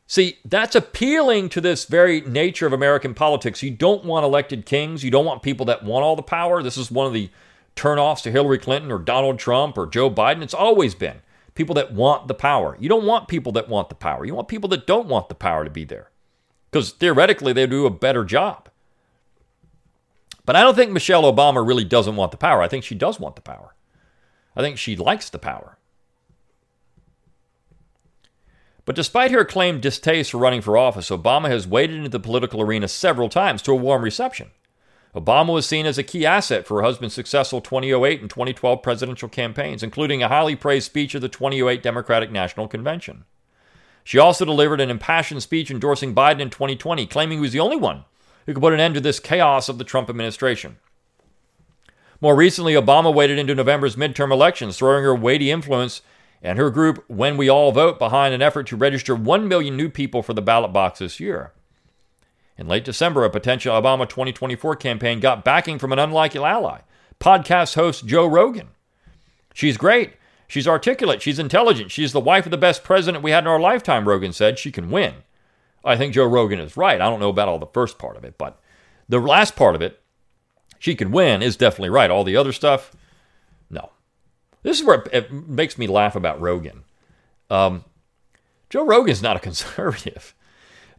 see, 0.07 0.37
that's 0.45 0.75
appealing 0.75 1.49
to 1.49 1.61
this 1.61 1.85
very 1.85 2.21
nature 2.21 2.67
of 2.67 2.73
American 2.73 3.13
politics. 3.13 3.63
You 3.63 3.71
don't 3.71 4.05
want 4.05 4.25
elected 4.25 4.65
kings. 4.65 5.03
You 5.03 5.11
don't 5.11 5.25
want 5.25 5.43
people 5.43 5.65
that 5.67 5.83
want 5.83 6.03
all 6.03 6.15
the 6.15 6.21
power. 6.21 6.61
This 6.61 6.77
is 6.77 6.91
one 6.91 7.07
of 7.07 7.13
the 7.13 7.29
turnoffs 7.75 8.21
to 8.23 8.31
Hillary 8.31 8.57
Clinton 8.57 8.91
or 8.91 8.99
Donald 8.99 9.39
Trump 9.39 9.77
or 9.77 9.87
Joe 9.87 10.09
Biden. 10.09 10.43
It's 10.43 10.53
always 10.53 10.95
been 10.95 11.21
people 11.55 11.75
that 11.75 11.93
want 11.93 12.27
the 12.27 12.33
power. 12.33 12.77
You 12.79 12.89
don't 12.89 13.05
want 13.05 13.27
people 13.27 13.51
that 13.53 13.69
want 13.69 13.89
the 13.89 13.95
power. 13.95 14.25
You 14.25 14.35
want 14.35 14.47
people 14.47 14.69
that 14.69 14.85
don't 14.85 15.07
want 15.07 15.29
the 15.29 15.35
power 15.35 15.63
to 15.63 15.69
be 15.69 15.85
there. 15.85 16.09
Because 16.69 16.91
theoretically, 16.91 17.53
they 17.53 17.65
do 17.65 17.85
a 17.85 17.89
better 17.89 18.25
job. 18.25 18.69
But 20.45 20.55
I 20.55 20.61
don't 20.61 20.75
think 20.75 20.91
Michelle 20.91 21.23
Obama 21.23 21.65
really 21.65 21.85
doesn't 21.85 22.15
want 22.15 22.31
the 22.31 22.37
power. 22.37 22.61
I 22.61 22.67
think 22.67 22.83
she 22.83 22.95
does 22.95 23.19
want 23.19 23.35
the 23.35 23.41
power. 23.41 23.74
I 24.55 24.61
think 24.61 24.77
she 24.77 24.95
likes 24.95 25.29
the 25.29 25.39
power. 25.39 25.77
But 28.85 28.95
despite 28.95 29.31
her 29.31 29.43
claimed 29.43 29.81
distaste 29.81 30.31
for 30.31 30.37
running 30.37 30.61
for 30.61 30.77
office, 30.77 31.09
Obama 31.09 31.47
has 31.47 31.67
waded 31.67 31.97
into 31.97 32.09
the 32.09 32.19
political 32.19 32.61
arena 32.61 32.87
several 32.87 33.29
times 33.29 33.61
to 33.63 33.71
a 33.71 33.75
warm 33.75 34.03
reception. 34.03 34.51
Obama 35.15 35.53
was 35.53 35.65
seen 35.65 35.85
as 35.85 35.97
a 35.97 36.03
key 36.03 36.25
asset 36.25 36.67
for 36.67 36.77
her 36.77 36.83
husband's 36.83 37.15
successful 37.15 37.61
2008 37.61 38.21
and 38.21 38.29
2012 38.29 38.83
presidential 38.83 39.29
campaigns, 39.29 39.81
including 39.81 40.21
a 40.21 40.27
highly 40.27 40.55
praised 40.55 40.85
speech 40.85 41.15
at 41.15 41.21
the 41.21 41.29
2008 41.29 41.81
Democratic 41.81 42.31
National 42.31 42.67
Convention. 42.67 43.23
She 44.03 44.19
also 44.19 44.45
delivered 44.45 44.81
an 44.81 44.91
impassioned 44.91 45.41
speech 45.41 45.71
endorsing 45.71 46.13
Biden 46.13 46.41
in 46.41 46.49
2020, 46.49 47.07
claiming 47.07 47.39
he 47.39 47.41
was 47.41 47.53
the 47.53 47.59
only 47.59 47.77
one 47.77 48.03
who 48.45 48.53
could 48.53 48.61
put 48.61 48.73
an 48.73 48.79
end 48.79 48.93
to 48.95 49.01
this 49.01 49.19
chaos 49.19 49.67
of 49.67 49.79
the 49.79 49.83
Trump 49.83 50.09
administration. 50.09 50.77
More 52.21 52.35
recently, 52.35 52.73
Obama 52.73 53.13
waded 53.13 53.37
into 53.37 53.55
November's 53.55 53.95
midterm 53.95 54.31
elections, 54.31 54.77
throwing 54.77 55.03
her 55.03 55.15
weighty 55.15 55.51
influence 55.51 56.01
and 56.41 56.57
her 56.57 56.69
group, 56.69 57.03
When 57.07 57.37
We 57.37 57.49
All 57.49 57.71
Vote, 57.71 57.97
behind 57.99 58.33
an 58.33 58.41
effort 58.41 58.67
to 58.67 58.77
register 58.77 59.15
1 59.15 59.47
million 59.47 59.75
new 59.75 59.89
people 59.89 60.21
for 60.21 60.33
the 60.33 60.41
ballot 60.41 60.71
box 60.71 60.99
this 60.99 61.19
year. 61.19 61.53
In 62.57 62.67
late 62.67 62.85
December, 62.85 63.25
a 63.25 63.29
potential 63.29 63.79
Obama 63.79 64.07
2024 64.07 64.75
campaign 64.77 65.19
got 65.19 65.43
backing 65.43 65.77
from 65.77 65.91
an 65.91 65.99
unlikely 65.99 66.43
ally, 66.43 66.81
podcast 67.19 67.75
host 67.75 68.05
Joe 68.05 68.27
Rogan. 68.27 68.69
She's 69.53 69.77
great. 69.77 70.13
She's 70.47 70.67
articulate. 70.67 71.21
She's 71.21 71.39
intelligent. 71.39 71.91
She's 71.91 72.13
the 72.13 72.19
wife 72.19 72.45
of 72.45 72.51
the 72.51 72.57
best 72.57 72.83
president 72.83 73.23
we 73.23 73.31
had 73.31 73.43
in 73.43 73.47
our 73.47 73.59
lifetime, 73.59 74.07
Rogan 74.07 74.31
said. 74.31 74.59
She 74.59 74.71
can 74.71 74.91
win. 74.91 75.15
I 75.83 75.97
think 75.97 76.13
Joe 76.13 76.25
Rogan 76.25 76.59
is 76.59 76.77
right. 76.77 77.01
I 77.01 77.09
don't 77.09 77.19
know 77.19 77.29
about 77.29 77.47
all 77.47 77.59
the 77.59 77.65
first 77.67 77.97
part 77.97 78.17
of 78.17 78.23
it, 78.23 78.37
but 78.37 78.59
the 79.09 79.19
last 79.19 79.55
part 79.55 79.75
of 79.75 79.81
it, 79.81 80.01
she 80.85 80.93
can 80.93 81.09
win, 81.09 81.41
is 81.41 81.57
definitely 81.57 81.89
right. 81.89 82.11
All 82.11 82.23
the 82.23 82.37
other 82.37 82.51
stuff, 82.51 82.91
no. 83.71 83.89
This 84.61 84.79
is 84.79 84.85
where 84.85 85.03
it 85.11 85.31
makes 85.31 85.79
me 85.79 85.87
laugh 85.87 86.15
about 86.15 86.39
Rogan. 86.39 86.83
Um, 87.49 87.85
Joe 88.69 88.85
Rogan 88.85 89.11
is 89.11 89.23
not 89.23 89.35
a 89.35 89.39
conservative, 89.49 90.35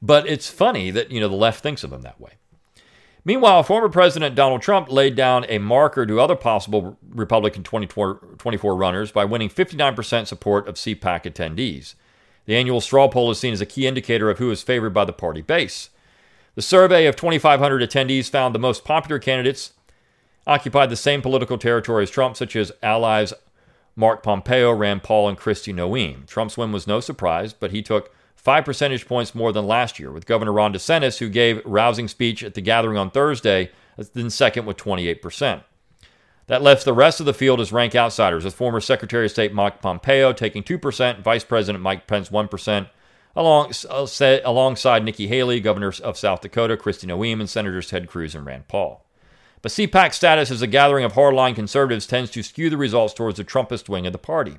but 0.03 0.29
it's 0.29 0.51
funny 0.51 0.91
that 0.91 1.13
you 1.13 1.21
know 1.21 1.29
the 1.29 1.37
left 1.37 1.63
thinks 1.63 1.85
of 1.85 1.93
him 1.93 2.03
that 2.03 2.21
way. 2.21 2.33
Meanwhile, 3.25 3.63
former 3.63 3.89
President 3.89 4.35
Donald 4.35 4.61
Trump 4.61 4.91
laid 4.91 5.15
down 5.15 5.47
a 5.49 5.59
marker 5.59 6.05
to 6.05 6.21
other 6.21 6.35
possible 6.35 6.99
Republican 7.09 7.63
2024 7.63 8.75
runners 8.75 9.13
by 9.13 9.25
winning 9.25 9.49
59% 9.49 10.27
support 10.27 10.67
of 10.67 10.75
CPAC 10.75 11.33
attendees. 11.33 11.95
The 12.47 12.57
annual 12.57 12.81
straw 12.81 13.07
poll 13.07 13.31
is 13.31 13.39
seen 13.39 13.53
as 13.53 13.61
a 13.61 13.67
key 13.67 13.87
indicator 13.87 14.31
of 14.31 14.39
who 14.39 14.51
is 14.51 14.65
favored 14.65 14.95
by 14.95 15.05
the 15.05 15.13
party 15.13 15.43
base. 15.43 15.91
The 16.57 16.63
survey 16.63 17.07
of 17.07 17.15
2,500 17.15 17.83
attendees 17.83 18.29
found 18.29 18.53
the 18.53 18.59
most 18.59 18.85
popular 18.85 19.21
candidates 19.21 19.73
occupied 20.47 20.91
the 20.91 20.97
same 20.97 21.23
political 21.23 21.59
territory 21.59 22.05
as 22.05 22.11
Trump, 22.11 22.37
such 22.37 22.57
as 22.57 22.73
allies 22.83 23.33
Mark 23.97 24.23
Pompeo, 24.23 24.73
Rand 24.73 25.03
Paul, 25.03 25.29
and 25.29 25.39
Kristi 25.39 25.75
Noem. 25.75 26.27
Trump's 26.27 26.57
win 26.59 26.71
was 26.73 26.87
no 26.87 27.01
surprise, 27.01 27.53
but 27.53 27.71
he 27.71 27.83
took 27.83 28.15
five 28.35 28.65
percentage 28.65 29.07
points 29.07 29.35
more 29.35 29.53
than 29.53 29.67
last 29.67 29.99
year, 29.99 30.13
with 30.13 30.27
Governor 30.27 30.53
Ron 30.53 30.73
DeSantis, 30.73 31.19
who 31.19 31.29
gave 31.29 31.59
a 31.59 31.69
rousing 31.69 32.07
speech 32.07 32.45
at 32.45 32.55
the 32.55 32.61
gathering 32.61 32.99
on 32.99 33.11
Thursday, 33.11 33.71
then 34.13 34.31
second 34.31 34.67
with 34.67 34.77
28 34.77 35.23
percent. 35.23 35.63
That 36.47 36.63
left 36.63 36.85
the 36.85 36.93
rest 36.93 37.19
of 37.19 37.27
the 37.27 37.35
field 37.35 37.61
as 37.61 37.73
rank 37.73 37.97
outsiders, 37.97 38.45
with 38.45 38.55
former 38.55 38.81
Secretary 38.81 39.25
of 39.25 39.33
State 39.33 39.53
Mike 39.53 39.83
Pompeo 39.83 40.33
taking 40.33 40.63
2%, 40.63 41.21
Vice 41.21 41.43
President 41.43 41.83
Mike 41.83 42.07
Pence 42.07 42.29
1%, 42.29 42.89
along, 43.35 43.73
uh, 43.91 44.39
alongside 44.45 45.05
Nikki 45.05 45.27
Haley, 45.27 45.59
Governor 45.59 45.93
of 46.05 46.17
South 46.17 46.43
Dakota, 46.43 46.77
Kristi 46.77 47.07
Noem, 47.07 47.41
and 47.41 47.51
Senators 47.51 47.89
Ted 47.89 48.07
Cruz 48.07 48.37
and 48.37 48.47
Rand 48.47 48.69
Paul. 48.69 49.06
But 49.67 49.73
CPAC 49.73 50.15
status 50.15 50.53
as 50.53 50.63
a 50.63 50.69
gathering 50.69 51.05
of 51.05 51.15
hardline 51.15 51.57
conservatives 51.57 52.07
tends 52.07 52.31
to 52.31 52.45
skew 52.45 52.71
the 52.71 52.77
results 52.77 53.13
towards 53.13 53.37
the 53.37 53.45
Trumpist 53.45 53.89
wing 53.89 54.07
of 54.07 54.13
the 54.13 54.17
party. 54.17 54.59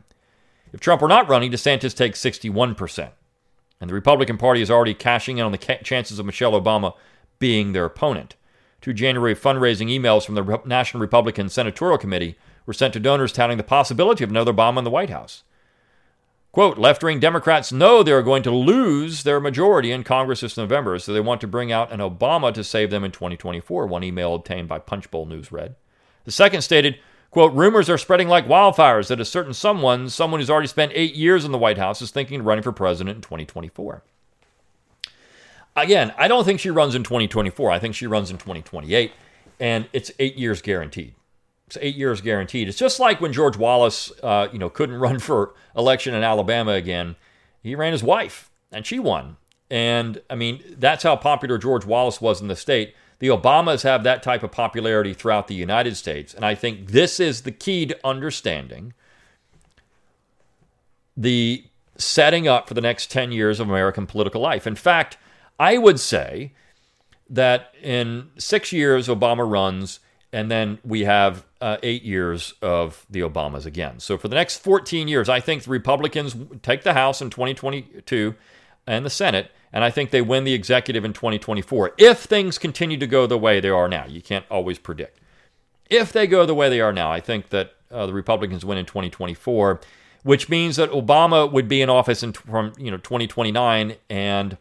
If 0.74 0.82
Trump 0.82 1.02
were 1.02 1.08
not 1.08 1.30
running, 1.30 1.50
DeSantis 1.50 1.96
takes 1.96 2.22
61%. 2.22 3.12
And 3.80 3.90
the 3.90 3.94
Republican 3.94 4.38
Party 4.38 4.62
is 4.62 4.70
already 4.70 4.94
cashing 4.94 5.38
in 5.38 5.46
on 5.46 5.54
the 5.54 5.80
chances 5.82 6.20
of 6.20 6.26
Michelle 6.26 6.62
Obama 6.62 6.94
being 7.40 7.72
their 7.72 7.86
opponent. 7.86 8.36
Two 8.82 8.92
January 8.92 9.34
fundraising 9.34 9.88
emails 9.88 10.26
from 10.26 10.36
the 10.36 10.62
National 10.66 11.00
Republican 11.00 11.48
Senatorial 11.48 11.98
Committee 11.98 12.38
were 12.66 12.74
sent 12.74 12.92
to 12.92 13.00
donors 13.00 13.32
touting 13.32 13.56
the 13.56 13.64
possibility 13.64 14.26
of 14.26 14.30
another 14.30 14.52
bomb 14.52 14.78
in 14.78 14.84
the 14.84 14.90
White 14.90 15.10
House. 15.10 15.46
Quote, 16.58 16.80
left 16.80 17.04
wing 17.04 17.20
Democrats 17.20 17.72
know 17.72 18.02
they 18.02 18.12
are 18.12 18.24
going 18.24 18.42
to 18.42 18.50
lose 18.50 19.22
their 19.22 19.40
majority 19.40 19.92
in 19.92 20.04
Congress 20.04 20.42
this 20.42 20.58
November, 20.58 20.98
so 20.98 21.14
they 21.14 21.20
want 21.20 21.40
to 21.42 21.48
bring 21.48 21.72
out 21.72 21.92
an 21.92 22.00
Obama 22.00 22.52
to 22.52 22.64
save 22.64 22.90
them 22.90 23.04
in 23.04 23.12
2024, 23.12 23.86
one 23.86 24.04
email 24.04 24.34
obtained 24.34 24.68
by 24.68 24.80
Punchbowl 24.80 25.28
News 25.28 25.52
read. 25.52 25.76
The 26.26 26.32
second 26.32 26.64
stated, 26.64 26.98
quote, 27.30 27.54
rumors 27.54 27.92
are 27.92 27.98
spreading 28.00 28.28
like 28.28 28.48
wildfires 28.48 29.08
that 29.10 29.20
a 29.20 29.26
certain 29.26 29.54
someone, 29.54 30.10
someone 30.10 30.40
who's 30.40 30.50
already 30.50 30.68
spent 30.68 30.94
eight 30.96 31.14
years 31.14 31.46
in 31.46 31.52
the 31.52 31.60
White 31.60 31.78
House, 31.78 32.02
is 32.02 32.10
thinking 32.10 32.40
of 32.40 32.48
running 32.48 32.64
for 32.64 32.72
president 32.72 33.18
in 33.18 33.22
2024. 33.22 34.02
Again, 35.76 36.12
I 36.18 36.28
don't 36.28 36.44
think 36.44 36.60
she 36.60 36.72
runs 36.72 36.96
in 36.96 37.04
2024. 37.04 37.70
I 37.70 37.78
think 37.78 37.94
she 37.94 38.08
runs 38.08 38.32
in 38.32 38.40
2028, 38.40 39.12
and 39.60 39.88
it's 39.94 40.10
eight 40.18 40.38
years 40.38 40.64
guaranteed. 40.64 41.14
It's 41.68 41.78
eight 41.82 41.96
years 41.96 42.22
guaranteed. 42.22 42.70
It's 42.70 42.78
just 42.78 43.00
like 43.00 43.20
when 43.20 43.34
George 43.34 43.58
Wallace, 43.58 44.12
uh, 44.24 44.48
you 44.52 44.60
know, 44.60 44.70
couldn't 44.70 44.96
run 45.00 45.20
for 45.20 45.54
election 45.76 46.14
in 46.14 46.24
Alabama 46.24 46.72
again. 46.72 47.16
He 47.62 47.76
ran 47.76 47.92
his 47.92 48.04
wife, 48.04 48.50
and 48.72 48.86
she 48.86 49.00
won. 49.00 49.38
And 49.70 50.22
I 50.30 50.36
mean, 50.36 50.64
that's 50.78 51.04
how 51.04 51.18
popular 51.18 51.58
George 51.58 51.86
Wallace 51.86 52.22
was 52.22 52.42
in 52.42 52.48
the 52.48 52.56
state. 52.56 52.96
The 53.20 53.28
Obamas 53.28 53.84
have 53.84 54.04
that 54.04 54.24
type 54.24 54.44
of 54.44 54.52
popularity 54.52 55.14
throughout 55.14 55.48
the 55.48 55.56
United 55.56 55.98
States, 55.98 56.34
and 56.34 56.46
I 56.46 56.56
think 56.56 56.92
this 56.92 57.20
is 57.20 57.42
the 57.42 57.52
key 57.52 57.86
to 57.88 58.00
understanding 58.06 58.94
the 61.18 61.66
setting 61.98 62.48
up 62.48 62.68
for 62.68 62.76
the 62.76 62.82
next 62.82 63.10
10 63.10 63.32
years 63.32 63.60
of 63.60 63.68
American 63.68 64.06
political 64.06 64.40
life. 64.40 64.68
In 64.68 64.76
fact, 64.76 65.18
I 65.60 65.80
would 65.80 66.00
say 66.00 66.54
that 67.28 67.74
in 67.82 68.30
six 68.38 68.72
years, 68.72 69.08
Obama 69.08 69.50
runs, 69.50 70.00
and 70.32 70.52
then 70.52 70.78
we 70.86 71.02
have 71.02 71.44
uh, 71.62 71.78
eight 71.84 72.04
years 72.04 72.54
of 72.62 73.06
the 73.10 73.22
Obamas 73.22 73.66
again. 73.66 74.00
So 74.00 74.18
for 74.18 74.28
the 74.28 74.36
next 74.36 74.58
14 74.58 75.08
years, 75.08 75.30
I 75.30 75.40
think 75.40 75.64
the 75.64 75.72
Republicans 75.72 76.36
take 76.62 76.84
the 76.84 76.94
House 76.94 77.22
in 77.22 77.30
2022. 77.30 78.36
and 78.88 79.06
the 79.06 79.10
Senate, 79.10 79.52
and 79.74 79.84
I 79.84 79.90
think 79.90 80.12
they 80.12 80.22
win 80.22 80.46
the 80.46 80.54
executive 80.54 81.04
in 81.04 81.12
2024 81.12 81.94
if 81.98 82.20
things 82.20 82.58
continue 82.58 82.98
to 82.98 83.08
go 83.08 83.28
the 83.28 83.38
way 83.38 83.60
they 83.60 83.70
are 83.70 83.90
now. 83.90 84.06
You 84.08 84.22
can't 84.22 84.46
always 84.50 84.80
predict. 84.80 85.20
If 85.90 86.12
they 86.12 86.26
go 86.26 86.46
the 86.46 86.56
way 86.56 86.70
they 86.70 86.82
are 86.82 86.94
now, 86.94 87.12
I 87.12 87.20
think 87.20 87.50
that 87.50 87.74
uh, 87.92 88.06
the 88.06 88.14
Republicans 88.14 88.66
win 88.66 88.78
in 88.78 88.86
2024, 88.86 89.82
which 90.24 90.50
means 90.50 90.78
that 90.78 90.90
Obama 90.92 91.52
would 91.52 91.68
be 91.68 91.82
in 91.82 91.90
office 91.90 92.24
in, 92.24 92.34
from 92.34 92.74
you 92.78 92.92
know 92.92 92.98
2029, 92.98 93.96
and 94.10 94.58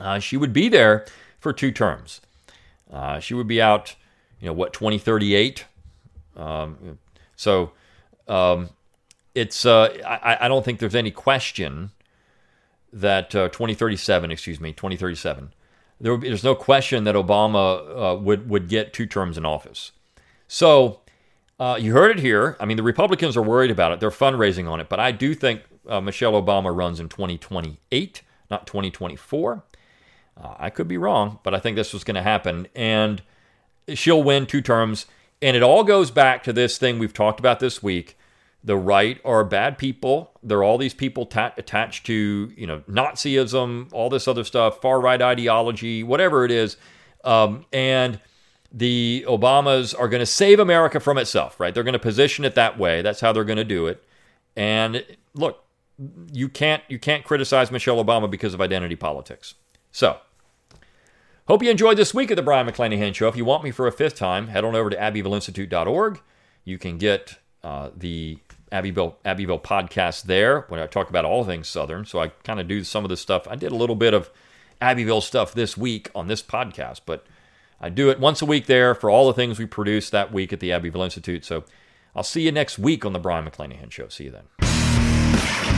uh, 0.00 0.18
she 0.18 0.36
would 0.36 0.52
be 0.52 0.68
there 0.68 1.06
for 1.38 1.52
two 1.52 1.70
terms. 1.70 2.20
Uh, 2.92 3.18
she 3.20 3.34
would 3.34 3.46
be 3.48 3.60
out, 3.60 3.96
you 4.40 4.46
know, 4.46 4.52
what 4.52 4.72
2038. 4.72 5.64
Um, 6.36 6.98
so 7.36 7.72
um, 8.28 8.70
it's 9.34 9.64
uh, 9.66 9.96
I, 10.06 10.38
I, 10.46 10.48
don't 10.48 10.64
think 10.64 10.78
there's 10.78 10.94
any 10.94 11.10
question 11.10 11.90
that 12.92 13.34
uh, 13.34 13.48
2037, 13.48 14.30
excuse 14.30 14.60
me, 14.60 14.72
2037. 14.72 15.52
There 16.00 16.16
be, 16.16 16.28
there's 16.28 16.44
no 16.44 16.54
question 16.54 17.04
that 17.04 17.14
Obama 17.14 18.14
uh, 18.14 18.16
would 18.16 18.48
would 18.48 18.68
get 18.68 18.92
two 18.92 19.06
terms 19.06 19.38
in 19.38 19.44
office. 19.44 19.92
So 20.48 21.00
uh, 21.58 21.78
you 21.80 21.92
heard 21.92 22.18
it 22.18 22.22
here. 22.22 22.56
I 22.58 22.64
mean, 22.64 22.76
the 22.76 22.82
Republicans 22.82 23.36
are 23.36 23.42
worried 23.42 23.70
about 23.70 23.92
it. 23.92 24.00
They're 24.00 24.10
fundraising 24.10 24.68
on 24.68 24.80
it, 24.80 24.88
but 24.88 25.00
I 25.00 25.12
do 25.12 25.34
think 25.34 25.62
uh, 25.88 26.00
Michelle 26.00 26.32
Obama 26.32 26.74
runs 26.74 27.00
in 27.00 27.08
2028, 27.08 28.22
not 28.50 28.66
2024. 28.66 29.64
Uh, 30.36 30.54
I 30.58 30.70
could 30.70 30.88
be 30.88 30.98
wrong, 30.98 31.38
but 31.42 31.54
I 31.54 31.60
think 31.60 31.76
this 31.76 31.92
was 31.92 32.02
going 32.02 32.16
to 32.16 32.22
happen, 32.22 32.66
and 32.74 33.22
she'll 33.88 34.22
win 34.22 34.46
two 34.46 34.60
terms. 34.60 35.06
And 35.44 35.56
it 35.56 35.62
all 35.62 35.84
goes 35.84 36.10
back 36.10 36.42
to 36.44 36.52
this 36.52 36.78
thing 36.78 36.98
we've 36.98 37.12
talked 37.12 37.38
about 37.38 37.60
this 37.60 37.82
week 37.82 38.16
the 38.64 38.76
right 38.78 39.20
are 39.26 39.44
bad 39.44 39.76
people. 39.76 40.32
There 40.42 40.58
are 40.58 40.64
all 40.64 40.78
these 40.78 40.94
people 40.94 41.26
ta- 41.26 41.52
attached 41.58 42.06
to, 42.06 42.50
you 42.56 42.66
know, 42.66 42.80
Nazism, 42.88 43.92
all 43.92 44.08
this 44.08 44.26
other 44.26 44.42
stuff, 44.42 44.80
far 44.80 45.00
right 45.00 45.20
ideology, 45.20 46.02
whatever 46.02 46.46
it 46.46 46.50
is. 46.50 46.78
Um, 47.24 47.66
and 47.74 48.20
the 48.72 49.24
Obamas 49.28 49.94
are 49.98 50.08
going 50.08 50.20
to 50.20 50.26
save 50.26 50.58
America 50.58 50.98
from 50.98 51.18
itself, 51.18 51.60
right? 51.60 51.74
They're 51.74 51.84
going 51.84 51.92
to 51.92 51.98
position 51.98 52.46
it 52.46 52.54
that 52.54 52.78
way. 52.78 53.02
That's 53.02 53.20
how 53.20 53.32
they're 53.32 53.44
going 53.44 53.58
to 53.58 53.64
do 53.64 53.86
it. 53.86 54.02
And 54.56 55.04
look, 55.34 55.62
you 56.32 56.48
can't 56.48 56.82
you 56.88 56.98
can't 56.98 57.22
criticize 57.22 57.70
Michelle 57.70 58.02
Obama 58.02 58.30
because 58.30 58.54
of 58.54 58.62
identity 58.62 58.96
politics. 58.96 59.54
So, 59.92 60.18
hope 61.46 61.62
you 61.62 61.70
enjoyed 61.70 61.96
this 61.96 62.14
week 62.14 62.30
of 62.30 62.36
the 62.36 62.42
Brion 62.42 62.66
McClanahan 62.66 63.14
Show. 63.14 63.28
If 63.28 63.36
you 63.36 63.44
want 63.44 63.64
me 63.64 63.70
for 63.70 63.86
a 63.86 63.92
fifth 63.92 64.16
time, 64.16 64.48
head 64.48 64.64
on 64.64 64.74
over 64.74 64.90
to 64.90 64.96
abbevilleinstitute.org. 64.96 66.20
You 66.64 66.78
can 66.78 66.98
get 66.98 67.38
uh, 67.62 67.90
the 67.96 68.38
Abbeville 68.72 69.18
Abbeville 69.24 69.60
podcast 69.60 70.24
there 70.24 70.62
when 70.68 70.80
I 70.80 70.86
talk 70.86 71.08
about 71.08 71.24
all 71.24 71.44
things 71.44 71.68
Southern. 71.68 72.04
So 72.04 72.18
I 72.18 72.28
kind 72.28 72.60
of 72.60 72.68
do 72.68 72.82
some 72.82 73.04
of 73.04 73.08
this 73.08 73.20
stuff. 73.20 73.46
I 73.48 73.56
did 73.56 73.72
a 73.72 73.76
little 73.76 73.96
bit 73.96 74.14
of 74.14 74.30
Abbeville 74.80 75.20
stuff 75.20 75.54
this 75.54 75.76
week 75.76 76.10
on 76.14 76.26
this 76.26 76.42
podcast, 76.42 77.02
but 77.06 77.24
I 77.80 77.88
do 77.88 78.10
it 78.10 78.18
once 78.18 78.42
a 78.42 78.46
week 78.46 78.66
there 78.66 78.94
for 78.94 79.10
all 79.10 79.26
the 79.26 79.34
things 79.34 79.58
we 79.58 79.66
produce 79.66 80.10
that 80.10 80.32
week 80.32 80.52
at 80.52 80.60
the 80.60 80.72
Abbeville 80.72 81.02
Institute. 81.02 81.44
So 81.44 81.64
I'll 82.16 82.22
see 82.22 82.42
you 82.42 82.52
next 82.52 82.78
week 82.78 83.04
on 83.04 83.12
the 83.12 83.18
Brion 83.18 83.48
McClanahan 83.48 83.90
Show. 83.90 84.08
See 84.08 84.24
you 84.24 84.30
then. 84.30 85.73